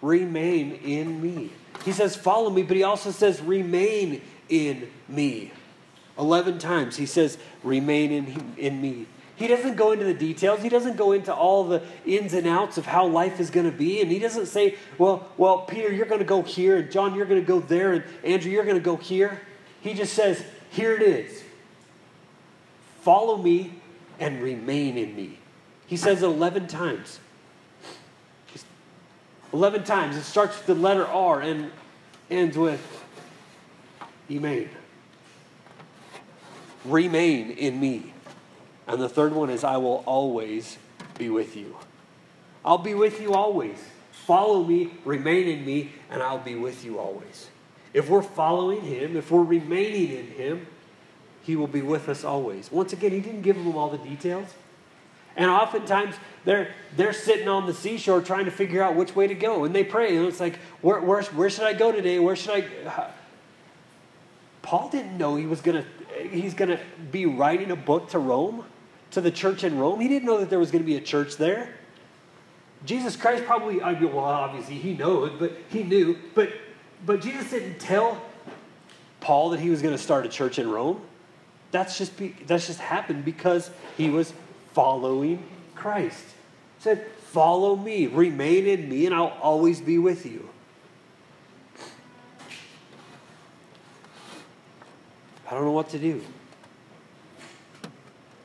Remain 0.03 0.73
in 0.85 1.21
me. 1.23 1.51
He 1.85 1.93
says, 1.93 2.15
Follow 2.17 2.51
me, 2.51 2.63
but 2.63 2.77
He 2.77 2.83
also 2.83 3.11
says, 3.11 3.41
Remain 3.41 4.23
in 4.49 4.91
me. 5.09 5.53
11 6.19 6.59
times 6.59 6.97
He 6.97 7.07
says, 7.07 7.39
Remain 7.63 8.13
in, 8.13 8.55
in 8.57 8.81
me. 8.81 9.07
He 9.37 9.49
doesn't 9.49 9.75
go 9.75 9.91
into 9.91 10.05
the 10.05 10.15
details. 10.15 10.63
He 10.63 10.69
doesn't 10.69 10.97
go 10.97 11.11
into 11.11 11.35
all 11.35 11.65
the 11.65 11.83
ins 12.07 12.35
and 12.35 12.47
outs 12.47 12.79
of 12.79 12.87
how 12.87 13.07
life 13.07 13.41
is 13.41 13.51
going 13.51 13.69
to 13.69 13.77
be. 13.77 14.01
And 14.01 14.11
he 14.11 14.21
doesn't 14.21 14.47
say, 14.47 14.77
well, 14.97 15.29
well, 15.37 15.63
Peter, 15.63 15.93
you're 15.93 16.07
going 16.07 16.21
to 16.21 16.25
go 16.25 16.43
here, 16.43 16.77
and 16.77 16.91
John, 16.91 17.17
you're 17.17 17.27
going 17.27 17.41
to 17.41 17.47
go 17.47 17.59
there, 17.59 17.95
and 17.95 18.05
Andrew, 18.23 18.53
you're 18.53 18.65
going 18.65 18.77
to 18.77 18.83
go 18.83 18.97
here. 18.97 19.41
He 19.81 19.93
just 19.93 20.13
says, 20.13 20.45
here 20.71 20.95
it 20.95 21.03
is. 21.03 21.43
Follow 23.01 23.37
me, 23.37 23.73
and 24.21 24.41
remain 24.41 24.97
in 24.97 25.17
me. 25.17 25.39
He 25.87 25.97
says 25.97 26.23
it 26.23 26.27
11 26.27 26.69
times. 26.69 27.19
11 29.53 29.85
times. 29.85 30.17
It 30.17 30.23
starts 30.23 30.57
with 30.57 30.67
the 30.67 30.75
letter 30.75 31.07
R 31.07 31.41
and 31.41 31.71
ends 32.31 32.57
with 32.57 33.05
remain. 34.29 34.69
Remain 36.85 37.51
in 37.51 37.81
me. 37.81 38.13
And 38.87 39.01
the 39.01 39.09
third 39.09 39.33
one 39.33 39.51
is 39.51 39.65
I 39.65 39.79
will 39.79 40.03
always 40.07 40.79
be 41.19 41.31
with 41.31 41.57
you. 41.57 41.77
I'll 42.65 42.79
be 42.79 42.95
with 42.95 43.21
you 43.21 43.35
always. 43.35 43.79
Follow 44.13 44.65
me, 44.65 44.93
remain 45.05 45.49
in 45.49 45.65
me, 45.65 45.93
and 46.11 46.23
I'll 46.23 46.39
be 46.39 46.55
with 46.55 46.85
you 46.85 46.99
always. 46.99 47.49
If 47.93 48.09
we're 48.09 48.23
following 48.23 48.83
him, 48.83 49.17
if 49.17 49.31
we're 49.31 49.43
remaining 49.43 50.13
in 50.13 50.27
him, 50.29 50.67
he 51.43 51.57
will 51.57 51.67
be 51.67 51.83
with 51.83 52.09
us 52.09 52.25
always. 52.25 52.73
Once 52.73 52.93
again, 52.93 53.13
he 53.13 53.21
didn't 53.21 53.43
give 53.43 53.57
them 53.57 53.77
all 53.77 53.91
the 53.91 53.99
details. 53.99 54.49
And 55.37 55.51
oftentimes 55.51 56.15
they're 56.45 56.73
they're 56.97 57.13
sitting 57.13 57.49
on 57.49 57.67
the 57.67 57.75
seashore 57.75 58.23
trying 58.23 58.45
to 58.45 58.51
figure 58.51 58.83
out 58.83 58.95
which 58.95 59.17
way 59.17 59.27
to 59.27 59.35
go. 59.35 59.65
And 59.65 59.75
they 59.75 59.85
pray. 59.85 60.17
And 60.17 60.27
it's 60.27 60.41
like, 60.41 60.57
where, 60.81 61.01
where, 61.01 61.23
where 61.23 61.51
should 61.51 61.65
I 61.65 61.73
go 61.73 61.93
today? 61.93 62.19
Where 62.19 62.37
should 62.37 62.51
I 62.53 62.89
uh, 62.89 63.11
Paul 64.63 64.89
didn't 64.89 65.19
know 65.19 65.37
he 65.37 65.45
was 65.45 65.61
gonna 65.61 65.85
he's 66.31 66.55
gonna 66.55 66.81
be 67.11 67.27
writing 67.27 67.71
a 67.71 67.77
book 67.77 68.11
to 68.11 68.19
Rome, 68.19 68.65
to 69.13 69.21
the 69.21 69.31
church 69.31 69.65
in 69.65 69.79
Rome. 69.79 70.01
He 70.01 70.09
didn't 70.09 70.27
know 70.27 70.39
that 70.39 70.51
there 70.51 70.59
was 70.59 70.71
gonna 70.71 70.85
be 70.85 70.97
a 70.97 71.01
church 71.01 71.37
there. 71.37 71.75
Jesus 72.85 73.17
Christ 73.17 73.45
probably, 73.45 73.83
I 73.83 73.99
mean, 73.99 74.13
well, 74.13 74.25
obviously 74.25 74.75
he 74.75 74.95
knows, 74.95 75.33
but 75.39 75.53
he 75.71 75.83
knew. 75.83 76.19
But 76.35 76.53
but 77.07 77.21
Jesus 77.21 77.51
didn't 77.51 77.79
tell 77.79 78.21
Paul 79.21 79.51
that 79.51 79.61
he 79.61 79.71
was 79.71 79.83
going 79.83 79.95
to 79.95 80.03
start 80.03 80.25
a 80.27 80.29
church 80.29 80.59
in 80.59 80.71
Rome. 80.71 81.01
That's 81.71 81.99
just 81.99 82.17
be, 82.17 82.35
that's 82.47 82.67
just 82.67 82.81
happened 82.81 83.25
because 83.25 83.71
he 83.97 84.11
was 84.11 84.33
following 84.73 85.43
Christ. 85.75 86.25
He 86.79 86.83
said, 86.83 87.07
"Follow 87.33 87.77
me, 87.77 88.07
remain 88.07 88.67
in 88.67 88.89
me, 88.89 89.07
and 89.07 89.15
I'll 89.15 89.37
always 89.43 89.81
be 89.81 89.99
with 89.99 90.25
you." 90.25 90.49
I 95.47 95.55
don't 95.55 95.65
know 95.65 95.73
what 95.73 95.91
to 95.91 95.99
do. 95.99 96.23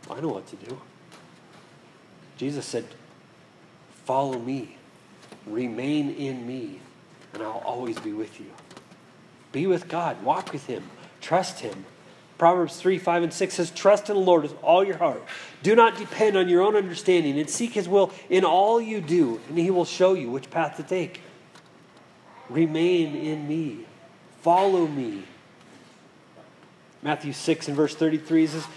I 0.10 0.20
know 0.20 0.30
what 0.30 0.48
to 0.48 0.56
do. 0.56 0.80
Jesus 2.38 2.66
said, 2.66 2.86
Follow 4.06 4.40
me, 4.40 4.78
remain 5.46 6.10
in 6.16 6.48
me, 6.48 6.80
and 7.34 7.44
I'll 7.44 7.64
always 7.66 8.00
be 8.00 8.12
with 8.12 8.40
you. 8.40 8.48
Be 9.52 9.68
with 9.68 9.88
God, 9.88 10.24
walk 10.24 10.52
with 10.52 10.66
Him, 10.66 10.84
trust 11.22 11.60
Him. 11.60 11.86
Proverbs 12.38 12.78
3 12.78 12.98
5 12.98 13.24
and 13.24 13.34
6 13.34 13.54
says, 13.54 13.72
Trust 13.72 14.10
in 14.10 14.16
the 14.16 14.22
Lord 14.22 14.44
with 14.44 14.56
all 14.64 14.84
your 14.84 14.98
heart. 14.98 15.24
Do 15.62 15.76
not 15.76 15.98
depend 15.98 16.38
on 16.38 16.48
your 16.50 16.62
own 16.62 16.76
understanding, 16.76 17.38
and 17.40 17.50
seek 17.50 17.74
His 17.74 17.88
will 17.88 18.12
in 18.30 18.44
all 18.44 18.82
you 18.82 19.02
do, 19.02 19.40
and 19.50 19.58
He 19.58 19.70
will 19.70 19.86
show 19.86 20.14
you 20.14 20.32
which 20.32 20.50
path 20.50 20.78
to 20.78 20.84
take. 20.84 21.22
Remain 22.50 23.16
in 23.16 23.48
me, 23.48 23.86
follow 24.42 24.88
me. 24.88 25.24
Matthew 27.02 27.34
6 27.34 27.68
and 27.68 27.78
verse 27.78 27.96
33 27.96 28.48
says, 28.48 28.68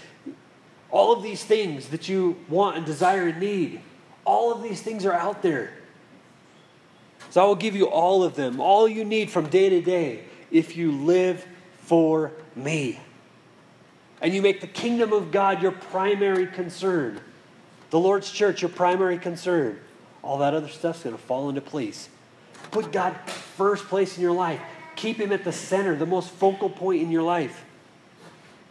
All 0.91 1.13
of 1.13 1.23
these 1.23 1.43
things 1.43 1.89
that 1.89 2.07
you 2.07 2.37
want 2.49 2.77
and 2.77 2.85
desire 2.85 3.27
and 3.27 3.39
need 3.39 3.81
all 4.25 4.53
of 4.53 4.63
these 4.63 4.81
things 4.81 5.05
are 5.05 5.13
out 5.13 5.41
there. 5.41 5.71
So 7.29 7.43
I 7.43 7.45
will 7.45 7.55
give 7.55 7.75
you 7.75 7.87
all 7.87 8.23
of 8.23 8.35
them, 8.35 8.59
all 8.59 8.87
you 8.87 9.03
need 9.03 9.31
from 9.31 9.49
day 9.49 9.69
to 9.69 9.81
day, 9.81 10.23
if 10.51 10.77
you 10.77 10.91
live 10.91 11.45
for 11.79 12.31
me. 12.55 12.99
And 14.21 14.33
you 14.33 14.41
make 14.41 14.61
the 14.61 14.67
kingdom 14.67 15.11
of 15.11 15.31
God 15.31 15.61
your 15.61 15.71
primary 15.71 16.47
concern, 16.47 17.19
the 17.89 17.99
Lord's 17.99 18.31
church 18.31 18.61
your 18.61 18.69
primary 18.69 19.17
concern. 19.17 19.79
All 20.21 20.37
that 20.37 20.53
other 20.53 20.69
stuff's 20.69 21.03
going 21.03 21.15
to 21.15 21.21
fall 21.21 21.49
into 21.49 21.59
place. 21.59 22.07
Put 22.71 22.91
God 22.93 23.13
first 23.29 23.85
place 23.85 24.15
in 24.15 24.23
your 24.23 24.31
life. 24.31 24.61
Keep 24.95 25.17
Him 25.17 25.33
at 25.33 25.43
the 25.43 25.51
center, 25.51 25.95
the 25.95 26.05
most 26.05 26.29
focal 26.29 26.69
point 26.69 27.01
in 27.01 27.11
your 27.11 27.23
life. 27.23 27.65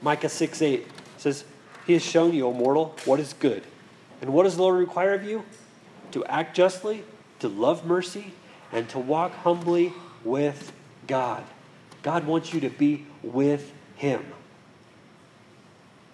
Micah 0.03 0.29
6 0.29 0.61
8 0.61 0.87
says, 1.17 1.45
He 1.87 1.95
has 1.95 2.03
shown 2.03 2.35
you, 2.35 2.47
O 2.47 2.53
mortal, 2.53 2.95
what 3.05 3.21
is 3.21 3.33
good 3.33 3.63
and 4.23 4.33
what 4.33 4.45
does 4.45 4.57
the 4.57 4.63
Lord 4.63 4.79
require 4.79 5.13
of 5.13 5.25
you? 5.25 5.45
To 6.13 6.25
act 6.27 6.57
justly, 6.57 7.05
to 7.41 7.49
love 7.49 7.85
mercy, 7.85 8.33
and 8.71 8.89
to 8.91 8.99
walk 8.99 9.35
humbly 9.35 9.93
with 10.25 10.73
God. 11.07 11.45
God 12.03 12.25
wants 12.25 12.55
you 12.55 12.61
to 12.61 12.71
be 12.71 13.05
with 13.23 13.73
Him. 13.97 14.25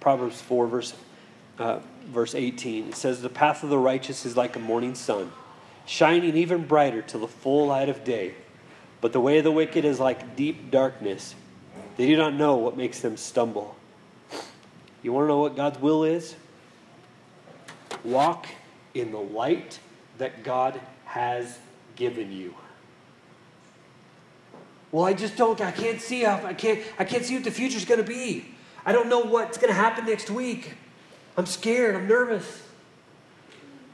Proverbs 0.00 0.40
4, 0.40 0.66
verse, 0.66 0.94
uh, 1.58 1.80
verse 2.06 2.34
18, 2.34 2.88
it 2.88 2.94
says, 2.94 3.20
The 3.20 3.28
path 3.28 3.62
of 3.62 3.68
the 3.68 3.78
righteous 3.78 4.24
is 4.24 4.36
like 4.36 4.56
a 4.56 4.60
morning 4.60 4.94
sun, 4.94 5.30
shining 5.84 6.34
even 6.34 6.66
brighter 6.66 7.02
till 7.02 7.20
the 7.20 7.28
full 7.28 7.66
light 7.66 7.90
of 7.90 8.04
day. 8.04 8.34
But 9.02 9.12
the 9.12 9.20
way 9.20 9.38
of 9.38 9.44
the 9.44 9.52
wicked 9.52 9.84
is 9.84 10.00
like 10.00 10.34
deep 10.34 10.70
darkness. 10.70 11.34
They 11.98 12.06
do 12.06 12.16
not 12.16 12.32
know 12.32 12.56
what 12.56 12.76
makes 12.76 13.00
them 13.00 13.16
stumble. 13.18 13.76
You 15.02 15.12
want 15.12 15.24
to 15.24 15.28
know 15.28 15.38
what 15.38 15.56
God's 15.56 15.80
will 15.80 16.04
is? 16.04 16.34
Walk 18.04 18.46
in 18.94 19.12
the 19.12 19.18
light 19.18 19.78
that 20.18 20.42
God 20.42 20.80
has 21.04 21.58
given 21.96 22.32
you. 22.32 22.54
Well, 24.90 25.04
I 25.04 25.12
just 25.12 25.36
don't, 25.36 25.60
I 25.60 25.70
can't 25.70 26.00
see 26.00 26.24
I 26.24 26.54
can't, 26.54 26.80
I 26.98 27.04
can't 27.04 27.24
see 27.24 27.34
what 27.34 27.44
the 27.44 27.50
future's 27.50 27.84
going 27.84 28.00
to 28.00 28.06
be. 28.06 28.46
I 28.86 28.92
don't 28.92 29.08
know 29.08 29.20
what's 29.20 29.58
going 29.58 29.68
to 29.68 29.78
happen 29.78 30.06
next 30.06 30.30
week. 30.30 30.74
I'm 31.36 31.46
scared, 31.46 31.94
I'm 31.94 32.08
nervous. 32.08 32.62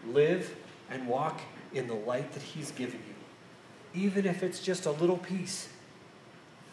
Live 0.06 0.54
and 0.90 1.08
walk 1.08 1.40
in 1.72 1.88
the 1.88 1.94
light 1.94 2.32
that 2.32 2.42
He's 2.42 2.70
given 2.70 3.00
you. 3.06 4.00
Even 4.00 4.26
if 4.26 4.42
it's 4.42 4.60
just 4.60 4.86
a 4.86 4.92
little 4.92 5.18
piece, 5.18 5.68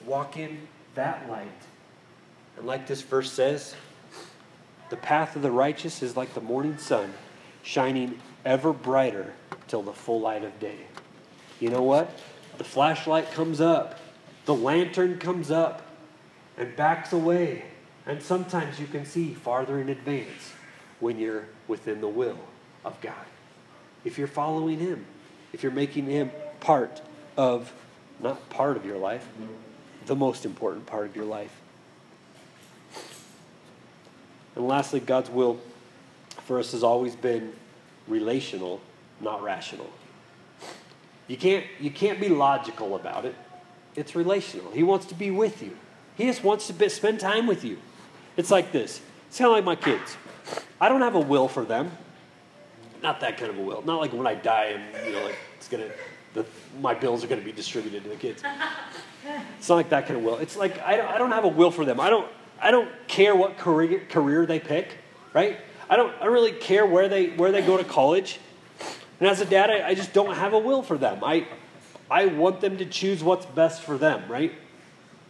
walk 0.06 0.38
in 0.38 0.68
that 0.96 1.30
light. 1.30 1.48
And 2.58 2.68
like 2.68 2.88
this 2.88 3.02
verse 3.02 3.32
says, 3.32 3.76
the 4.92 4.98
path 4.98 5.38
of 5.38 5.42
the 5.42 5.50
righteous 5.50 6.04
is 6.04 6.18
like 6.18 6.34
the 6.34 6.42
morning 6.42 6.78
sun, 6.78 7.14
shining 7.64 8.20
ever 8.44 8.74
brighter 8.74 9.34
till 9.70 9.82
the 9.82 9.94
full 9.94 10.20
light 10.20 10.44
of 10.44 10.60
day. 10.60 10.76
You 11.62 11.70
know 11.70 11.82
what? 11.82 12.20
The 12.58 12.66
flashlight 12.66 13.32
comes 13.32 13.62
up, 13.62 14.00
the 14.44 14.54
lantern 14.54 15.18
comes 15.18 15.50
up 15.50 15.82
and 16.58 16.76
backs 16.76 17.14
away. 17.14 17.64
And 18.06 18.22
sometimes 18.22 18.80
you 18.80 18.88
can 18.88 19.06
see 19.06 19.34
farther 19.34 19.80
in 19.80 19.88
advance 19.88 20.52
when 21.00 21.18
you're 21.18 21.46
within 21.70 22.02
the 22.02 22.10
will 22.10 22.40
of 22.84 23.00
God. 23.00 23.14
If 24.04 24.18
you're 24.18 24.28
following 24.28 24.80
Him, 24.80 25.06
if 25.54 25.64
you're 25.64 25.72
making 25.72 26.08
Him 26.08 26.32
part 26.60 27.02
of, 27.38 27.72
not 28.20 28.50
part 28.50 28.76
of 28.76 28.86
your 28.86 28.98
life, 28.98 29.26
the 30.06 30.16
most 30.18 30.44
important 30.46 30.86
part 30.86 31.06
of 31.06 31.16
your 31.16 31.26
life. 31.26 31.61
And 34.56 34.68
lastly, 34.68 35.00
God's 35.00 35.30
will 35.30 35.60
for 36.46 36.60
us 36.60 36.72
has 36.72 36.84
always 36.84 37.16
been 37.16 37.54
relational, 38.08 38.82
not 39.20 39.42
rational. 39.42 39.90
You 41.28 41.38
can't, 41.38 41.66
you 41.80 41.92
can't 41.92 42.20
be 42.20 42.30
logical 42.30 42.96
about 42.96 43.26
it. 43.26 43.36
It's 43.96 44.16
relational. 44.16 44.72
He 44.72 44.84
wants 44.84 45.06
to 45.08 45.16
be 45.16 45.32
with 45.32 45.62
you. 45.62 45.78
He 46.16 46.26
just 46.26 46.44
wants 46.44 46.68
to 46.68 46.74
be, 46.74 46.90
spend 46.90 47.20
time 47.20 47.48
with 47.48 47.64
you. 47.64 47.78
It's 48.38 48.52
like 48.52 48.72
this. 48.72 49.02
It's 49.28 49.38
kind 49.38 49.48
of 49.48 49.54
like 49.54 49.64
my 49.64 49.76
kids. 49.76 50.18
I 50.80 50.90
don't 50.90 51.02
have 51.02 51.16
a 51.16 51.20
will 51.20 51.48
for 51.48 51.64
them. 51.64 51.92
Not 53.02 53.20
that 53.22 53.38
kind 53.38 53.50
of 53.50 53.58
a 53.58 53.62
will. 53.62 53.82
Not 53.84 54.00
like 54.00 54.14
when 54.14 54.28
I 54.28 54.36
die 54.36 54.76
and 54.76 55.08
you 55.08 55.14
know, 55.14 55.24
like 55.24 55.38
it's 55.58 55.68
gonna, 55.68 55.90
the, 56.34 56.46
my 56.82 56.94
bills 56.94 57.24
are 57.24 57.28
gonna 57.28 57.42
be 57.42 57.52
distributed 57.52 58.04
to 58.04 58.10
the 58.10 58.16
kids. 58.16 58.44
It's 59.58 59.70
not 59.70 59.76
like 59.76 59.90
that 59.90 60.08
kind 60.08 60.18
of 60.18 60.24
will. 60.24 60.38
It's 60.38 60.58
like 60.58 60.80
I 60.82 60.98
don't, 60.98 61.08
I 61.08 61.18
don't 61.18 61.32
have 61.32 61.46
a 61.46 61.50
will 61.50 61.72
for 61.72 61.86
them. 61.86 62.00
I 62.00 62.10
don't, 62.10 62.28
I 62.62 62.70
don't 62.70 62.90
care 63.08 63.36
what 63.36 63.58
career, 63.58 64.02
career 64.08 64.46
they 64.46 64.60
pick, 64.60 64.96
right? 65.34 65.58
I 65.90 65.96
don't, 65.96 66.14
I 66.22 66.26
don't 66.26 66.34
really 66.34 66.52
care 66.52 66.86
where 66.86 67.10
they, 67.10 67.30
where 67.30 67.52
they 67.52 67.62
go 67.62 67.76
to 67.76 67.84
college. 67.84 68.40
And 69.20 69.28
as 69.28 69.42
a 69.42 69.46
dad, 69.46 69.70
I, 69.70 69.90
I 69.90 69.94
just 69.96 70.14
don't 70.14 70.36
have 70.36 70.54
a 70.54 70.60
will 70.60 70.84
for 70.84 70.98
them. 70.98 71.24
I, 71.24 71.48
I 72.10 72.28
want 72.28 72.62
them 72.62 72.78
to 72.78 72.86
choose 72.86 73.24
what's 73.24 73.46
best 73.48 73.82
for 73.82 73.98
them, 73.98 74.32
right? 74.32 74.54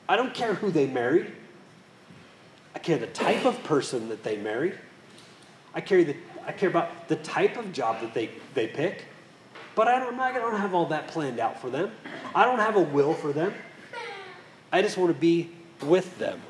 I 0.10 0.18
don't 0.18 0.34
care 0.34 0.56
who 0.56 0.72
they 0.72 0.88
marry. 0.88 1.32
I 2.76 2.80
care 2.80 2.98
the 2.98 3.08
type 3.08 3.46
of 3.46 3.64
person 3.64 4.10
that 4.10 4.24
they 4.24 4.38
marry. 4.38 4.74
I 5.74 5.80
care, 5.80 6.04
the, 6.04 6.18
I 6.46 6.52
care 6.52 6.70
about 6.70 7.08
the 7.08 7.16
type 7.16 7.58
of 7.58 7.72
job 7.72 8.02
that 8.02 8.14
they, 8.14 8.30
they 8.54 8.68
pick. 8.68 9.06
But 9.74 9.88
I 9.88 10.00
don't, 10.00 10.20
I 10.20 10.34
don't 10.34 10.58
have 10.58 10.74
all 10.74 10.88
that 10.88 11.08
planned 11.08 11.40
out 11.40 11.62
for 11.62 11.70
them. 11.70 11.92
I 12.36 12.44
don't 12.44 12.60
have 12.60 12.76
a 12.76 12.82
will 12.82 13.14
for 13.14 13.32
them. 13.32 13.54
I 14.72 14.82
just 14.82 14.98
want 14.98 15.14
to 15.14 15.20
be 15.20 15.50
with 15.82 16.18
them. 16.18 16.42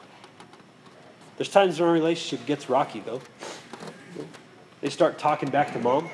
There's 1.37 1.49
times 1.49 1.79
when 1.79 1.87
our 1.89 1.93
relationship 1.93 2.45
gets 2.45 2.69
rocky, 2.69 2.99
though. 2.99 3.21
They 4.81 4.89
start 4.89 5.17
talking 5.17 5.49
back 5.49 5.73
to 5.73 5.79
mom. 5.79 6.09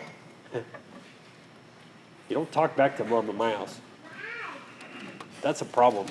You 0.54 2.34
don't 2.36 2.52
talk 2.52 2.76
back 2.76 2.98
to 2.98 3.06
mom 3.06 3.30
in 3.30 3.38
my 3.38 3.52
house. 3.52 3.80
That's 5.42 5.62
a 5.62 5.66
problem. 5.66 6.08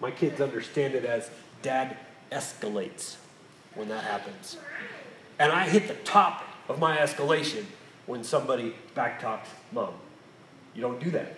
My 0.00 0.10
kids 0.10 0.40
understand 0.40 0.94
it 0.94 1.04
as 1.04 1.30
dad 1.60 1.96
escalates. 2.32 3.16
when 3.78 3.88
that 3.88 4.02
happens. 4.04 4.58
And 5.38 5.52
I 5.52 5.68
hit 5.68 5.86
the 5.86 5.94
top 5.94 6.44
of 6.68 6.78
my 6.78 6.98
escalation 6.98 7.64
when 8.06 8.24
somebody 8.24 8.74
backtalks 8.94 9.46
mom. 9.72 9.94
You 10.74 10.82
don't 10.82 11.00
do 11.00 11.10
that. 11.12 11.34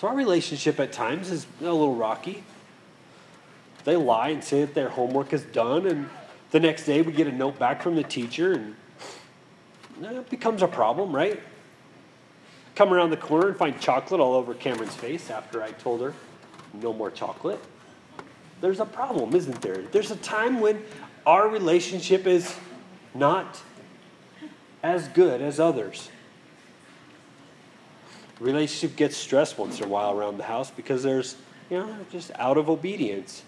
So 0.00 0.08
our 0.08 0.14
relationship 0.14 0.80
at 0.80 0.92
times 0.94 1.30
is 1.30 1.46
a 1.60 1.64
little 1.64 1.94
rocky. 1.94 2.42
They 3.84 3.96
lie 3.96 4.30
and 4.30 4.42
say 4.42 4.62
that 4.62 4.72
their 4.72 4.88
homework 4.88 5.34
is 5.34 5.42
done, 5.42 5.86
and 5.86 6.08
the 6.52 6.58
next 6.58 6.86
day 6.86 7.02
we 7.02 7.12
get 7.12 7.26
a 7.26 7.32
note 7.32 7.58
back 7.58 7.82
from 7.82 7.96
the 7.96 8.02
teacher, 8.02 8.54
and 8.54 8.74
uh, 10.02 10.20
it 10.20 10.30
becomes 10.30 10.62
a 10.62 10.68
problem, 10.68 11.14
right? 11.14 11.38
Come 12.76 12.94
around 12.94 13.10
the 13.10 13.18
corner 13.18 13.48
and 13.48 13.56
find 13.58 13.78
chocolate 13.78 14.22
all 14.22 14.32
over 14.32 14.54
Cameron's 14.54 14.94
face 14.94 15.28
after 15.28 15.62
I 15.62 15.72
told 15.72 16.00
her 16.00 16.14
no 16.72 16.94
more 16.94 17.10
chocolate. 17.10 17.60
There's 18.62 18.80
a 18.80 18.86
problem, 18.86 19.36
isn't 19.36 19.60
there? 19.60 19.82
There's 19.82 20.10
a 20.10 20.16
time 20.16 20.60
when 20.60 20.82
our 21.26 21.46
relationship 21.46 22.26
is 22.26 22.56
not 23.12 23.60
as 24.82 25.08
good 25.08 25.42
as 25.42 25.60
others. 25.60 26.08
Relationship 28.40 28.96
gets 28.96 29.16
stressed 29.16 29.58
once 29.58 29.78
in 29.78 29.84
a 29.84 29.88
while 29.88 30.18
around 30.18 30.38
the 30.38 30.44
house 30.44 30.70
because 30.70 31.02
there's, 31.02 31.36
you 31.68 31.78
know, 31.78 31.94
just 32.10 32.30
out 32.36 32.56
of 32.56 32.70
obedience. 32.70 33.42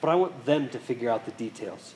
But 0.00 0.08
I 0.08 0.14
want 0.14 0.46
them 0.46 0.70
to 0.70 0.78
figure 0.78 1.10
out 1.10 1.26
the 1.26 1.32
details. 1.32 1.94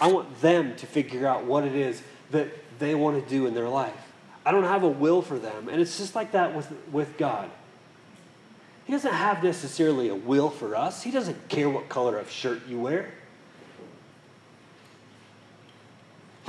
I 0.00 0.10
want 0.10 0.40
them 0.40 0.74
to 0.76 0.86
figure 0.86 1.26
out 1.26 1.44
what 1.44 1.64
it 1.64 1.76
is 1.76 2.02
that 2.32 2.48
they 2.78 2.94
want 2.96 3.22
to 3.22 3.30
do 3.30 3.46
in 3.46 3.54
their 3.54 3.68
life. 3.68 3.94
I 4.44 4.50
don't 4.50 4.64
have 4.64 4.82
a 4.82 4.88
will 4.88 5.22
for 5.22 5.38
them. 5.38 5.68
And 5.68 5.80
it's 5.80 5.96
just 5.96 6.14
like 6.14 6.32
that 6.32 6.54
with, 6.54 6.72
with 6.90 7.16
God. 7.16 7.50
He 8.86 8.92
doesn't 8.92 9.12
have 9.12 9.42
necessarily 9.42 10.08
a 10.08 10.14
will 10.14 10.50
for 10.50 10.74
us, 10.74 11.02
He 11.02 11.10
doesn't 11.10 11.48
care 11.48 11.70
what 11.70 11.88
color 11.88 12.18
of 12.18 12.30
shirt 12.30 12.66
you 12.66 12.80
wear. 12.80 13.12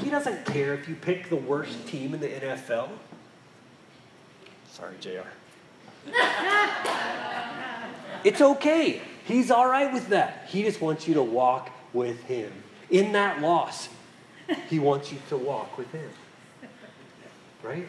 He 0.01 0.09
doesn't 0.09 0.45
care 0.45 0.73
if 0.73 0.89
you 0.89 0.95
pick 0.95 1.29
the 1.29 1.35
worst 1.35 1.87
team 1.87 2.13
in 2.13 2.19
the 2.19 2.27
NFL. 2.27 2.89
Sorry, 4.71 4.95
JR. 4.99 5.27
it's 8.23 8.41
okay. 8.41 9.01
He's 9.25 9.49
all 9.49 9.67
right 9.67 9.91
with 9.93 10.09
that. 10.09 10.47
He 10.49 10.63
just 10.63 10.81
wants 10.81 11.07
you 11.07 11.13
to 11.15 11.23
walk 11.23 11.71
with 11.93 12.21
Him. 12.23 12.51
In 12.89 13.13
that 13.13 13.41
loss, 13.41 13.89
He 14.69 14.79
wants 14.79 15.11
you 15.11 15.17
to 15.29 15.37
walk 15.37 15.77
with 15.77 15.91
Him. 15.91 16.09
Right? 17.63 17.87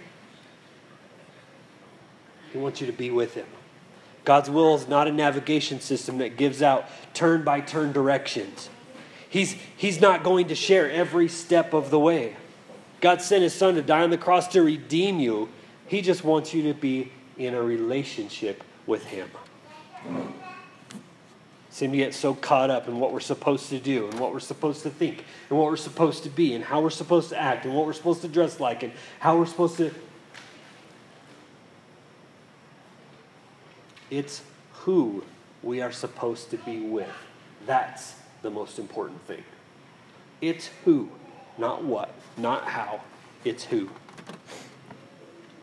He 2.53 2.59
wants 2.59 2.81
you 2.81 2.87
to 2.87 2.93
be 2.93 3.11
with 3.11 3.35
Him. 3.35 3.47
God's 4.25 4.49
will 4.49 4.75
is 4.75 4.89
not 4.89 5.07
a 5.07 5.13
navigation 5.13 5.81
system 5.81 6.19
that 6.19 6.37
gives 6.37 6.63
out 6.63 6.87
turn 7.15 7.45
by 7.45 7.61
turn 7.61 7.93
directions. 7.93 8.71
He's, 9.37 9.55
he's 9.77 10.01
not 10.01 10.25
going 10.25 10.49
to 10.49 10.55
share 10.55 10.91
every 10.91 11.29
step 11.29 11.75
of 11.75 11.91
the 11.91 11.99
way. 11.99 12.37
God 13.03 13.21
sent 13.21 13.43
His 13.43 13.53
Son 13.53 13.75
to 13.75 13.83
die 13.83 14.03
on 14.03 14.09
the 14.09 14.17
cross 14.17 14.49
to 14.49 14.63
redeem 14.63 15.21
you. 15.21 15.51
He 15.87 16.01
just 16.01 16.25
wants 16.25 16.55
you 16.55 16.63
to 16.63 16.73
be 16.73 17.13
in 17.37 17.53
a 17.53 17.63
relationship 17.63 18.65
with 18.87 19.05
Him 19.05 19.29
seem 21.69 21.91
to 21.91 21.99
get 21.99 22.15
so 22.15 22.35
caught 22.35 22.71
up 22.71 22.89
in 22.89 22.99
what 22.99 23.13
we're 23.13 23.21
supposed 23.21 23.69
to 23.69 23.79
do 23.79 24.09
and 24.09 24.19
what 24.19 24.33
we're 24.33 24.41
supposed 24.41 24.83
to 24.83 24.89
think 24.89 25.23
and 25.51 25.59
what 25.59 25.67
we're 25.67 25.77
supposed 25.77 26.23
to 26.23 26.31
be 26.31 26.55
and 26.55 26.65
how 26.65 26.81
we're 26.81 26.89
supposed 26.89 27.29
to 27.29 27.39
act 27.39 27.67
and 27.67 27.75
what 27.75 27.85
we're 27.85 27.93
supposed 27.93 28.23
to 28.23 28.29
dress 28.29 28.59
like 28.59 28.83
and 28.83 28.91
how 29.19 29.37
we're 29.37 29.45
supposed 29.45 29.77
to. 29.77 29.93
It's 34.11 34.41
who 34.73 35.23
we 35.63 35.83
are 35.83 35.93
supposed 35.93 36.49
to 36.53 36.57
be 36.57 36.81
with. 36.81 37.13
That's 37.67 38.15
the 38.47 38.51
most 38.51 38.79
important 38.79 39.21
thing. 39.27 39.43
It's 40.41 40.71
who, 40.85 41.11
not 41.59 41.83
what, 41.83 42.15
not 42.37 42.65
how. 42.65 43.01
It's 43.45 43.65
who. 43.65 43.91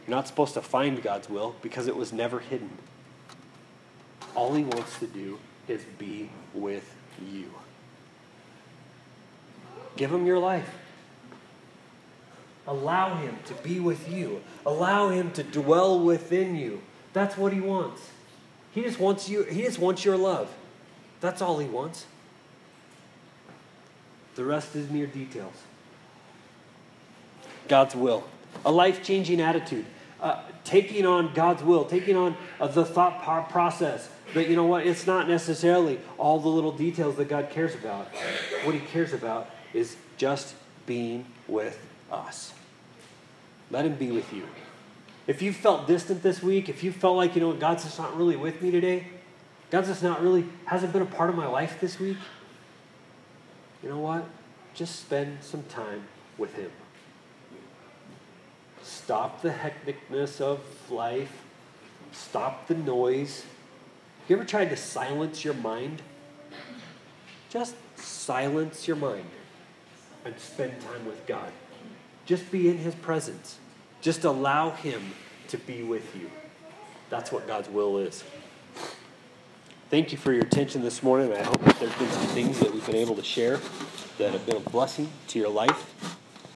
You're 0.06 0.18
not 0.18 0.28
supposed 0.28 0.54
to 0.56 0.62
find 0.62 1.02
God's 1.02 1.30
will 1.30 1.56
because 1.62 1.88
it 1.88 1.96
was 1.96 2.12
never 2.12 2.40
hidden. 2.40 2.78
All 4.36 4.54
He 4.54 4.64
wants 4.64 5.00
to 5.00 5.08
do 5.08 5.40
is 5.68 5.84
be 5.98 6.30
with 6.54 6.94
you. 7.26 7.50
Give 9.96 10.12
him 10.12 10.26
your 10.26 10.40
life. 10.40 10.70
Allow 12.68 13.16
him 13.16 13.38
to 13.46 13.54
be 13.56 13.80
with 13.80 14.12
you. 14.12 14.42
Allow 14.66 15.10
him 15.10 15.32
to 15.32 15.44
dwell 15.44 16.00
within 16.00 16.56
you. 16.56 16.82
That's 17.14 17.38
what 17.38 17.54
he 17.54 17.60
wants. 17.60 18.10
He 18.72 18.82
just 18.82 19.00
wants 19.00 19.30
you 19.30 19.44
he 19.44 19.62
just 19.62 19.80
wants 19.80 20.04
your 20.04 20.18
love. 20.18 20.50
That's 21.22 21.42
all 21.42 21.60
he 21.60 21.68
wants. 21.68 22.08
The 24.36 24.44
rest 24.44 24.76
is 24.76 24.90
mere 24.90 25.08
details. 25.08 25.54
God's 27.68 27.96
will. 27.96 28.24
A 28.66 28.72
life-changing 28.72 29.40
attitude. 29.42 29.86
Uh, 30.20 30.42
taking 30.64 31.06
on 31.06 31.34
God's 31.34 31.64
will, 31.64 31.86
taking 31.86 32.16
on 32.16 32.38
uh, 32.60 32.68
the 32.68 32.86
thought 32.86 33.50
process, 33.50 34.10
but 34.34 34.48
you 34.50 34.56
know 34.56 34.66
what? 34.66 34.88
It's 34.88 35.06
not 35.06 35.28
necessarily 35.28 36.00
all 36.18 36.40
the 36.40 36.48
little 36.48 36.72
details 36.72 37.18
that 37.18 37.28
God 37.28 37.50
cares 37.50 37.76
about. 37.76 38.08
What 38.64 38.74
He 38.74 38.82
cares 38.82 39.14
about 39.14 39.50
is 39.74 39.98
just 40.18 40.56
being 40.86 41.26
with 41.48 41.78
us. 42.12 42.54
Let 43.70 43.86
Him 43.86 43.96
be 43.96 44.12
with 44.12 44.32
you. 44.34 44.44
If 45.28 45.42
you 45.42 45.54
felt 45.54 45.88
distant 45.88 46.24
this 46.24 46.42
week, 46.42 46.70
if 46.70 46.84
you 46.84 46.92
felt 46.92 47.18
like, 47.18 47.36
you 47.36 47.42
know, 47.42 47.54
God's 47.54 47.84
just 47.84 48.00
not 48.00 48.16
really 48.18 48.36
with 48.36 48.62
me 48.62 48.72
today, 48.72 49.08
God's 49.72 49.88
just 49.88 50.04
not 50.04 50.22
really, 50.22 50.46
hasn't 50.66 50.94
been 50.94 51.02
a 51.02 51.06
part 51.06 51.30
of 51.30 51.36
my 51.36 51.48
life 51.48 51.80
this 51.82 52.00
week, 52.00 52.18
you 53.84 53.90
know 53.90 54.00
what? 54.00 54.28
Just 54.74 55.02
spend 55.02 55.44
some 55.44 55.64
time 55.64 56.08
with 56.38 56.56
Him. 56.56 56.72
Stop 58.82 59.42
the 59.42 59.50
hecticness 59.50 60.42
of 60.42 60.60
life, 60.90 61.44
stop 62.12 62.68
the 62.68 62.76
noise 62.76 63.46
you 64.28 64.38
ever 64.38 64.46
tried 64.46 64.70
to 64.70 64.78
silence 64.78 65.44
your 65.44 65.54
mind? 65.54 66.02
Just 67.50 67.76
silence 67.98 68.88
your 68.88 68.96
mind 68.96 69.30
and 70.24 70.40
spend 70.40 70.80
time 70.80 71.06
with 71.06 71.26
God. 71.28 71.52
Just 72.26 72.50
be 72.50 72.70
in 72.70 72.78
His 72.78 72.96
presence. 72.96 73.58
Just 74.02 74.24
allow 74.24 74.70
Him 74.72 75.02
to 75.50 75.58
be 75.58 75.84
with 75.84 76.16
you. 76.16 76.32
That's 77.10 77.34
what 77.34 77.48
God's 77.48 77.68
will 77.68 77.98
is. 77.98 78.24
Thank 79.94 80.12
you 80.12 80.18
for 80.18 80.34
your 80.34 80.42
attention 80.42 80.82
this 80.82 81.04
morning. 81.04 81.32
I 81.32 81.44
hope 81.44 81.64
that 81.66 81.80
there 81.80 81.88
have 81.88 82.00
been 82.00 82.10
some 82.10 82.26
things 82.30 82.60
that 82.62 82.74
we've 82.74 82.84
been 82.84 82.96
able 82.96 83.14
to 83.16 83.22
share 83.22 83.60
that 84.18 84.32
have 84.32 84.44
been 84.44 84.56
a 84.56 84.70
blessing 84.72 85.08
to 85.28 85.38
your 85.38 85.50
life. 85.50 86.18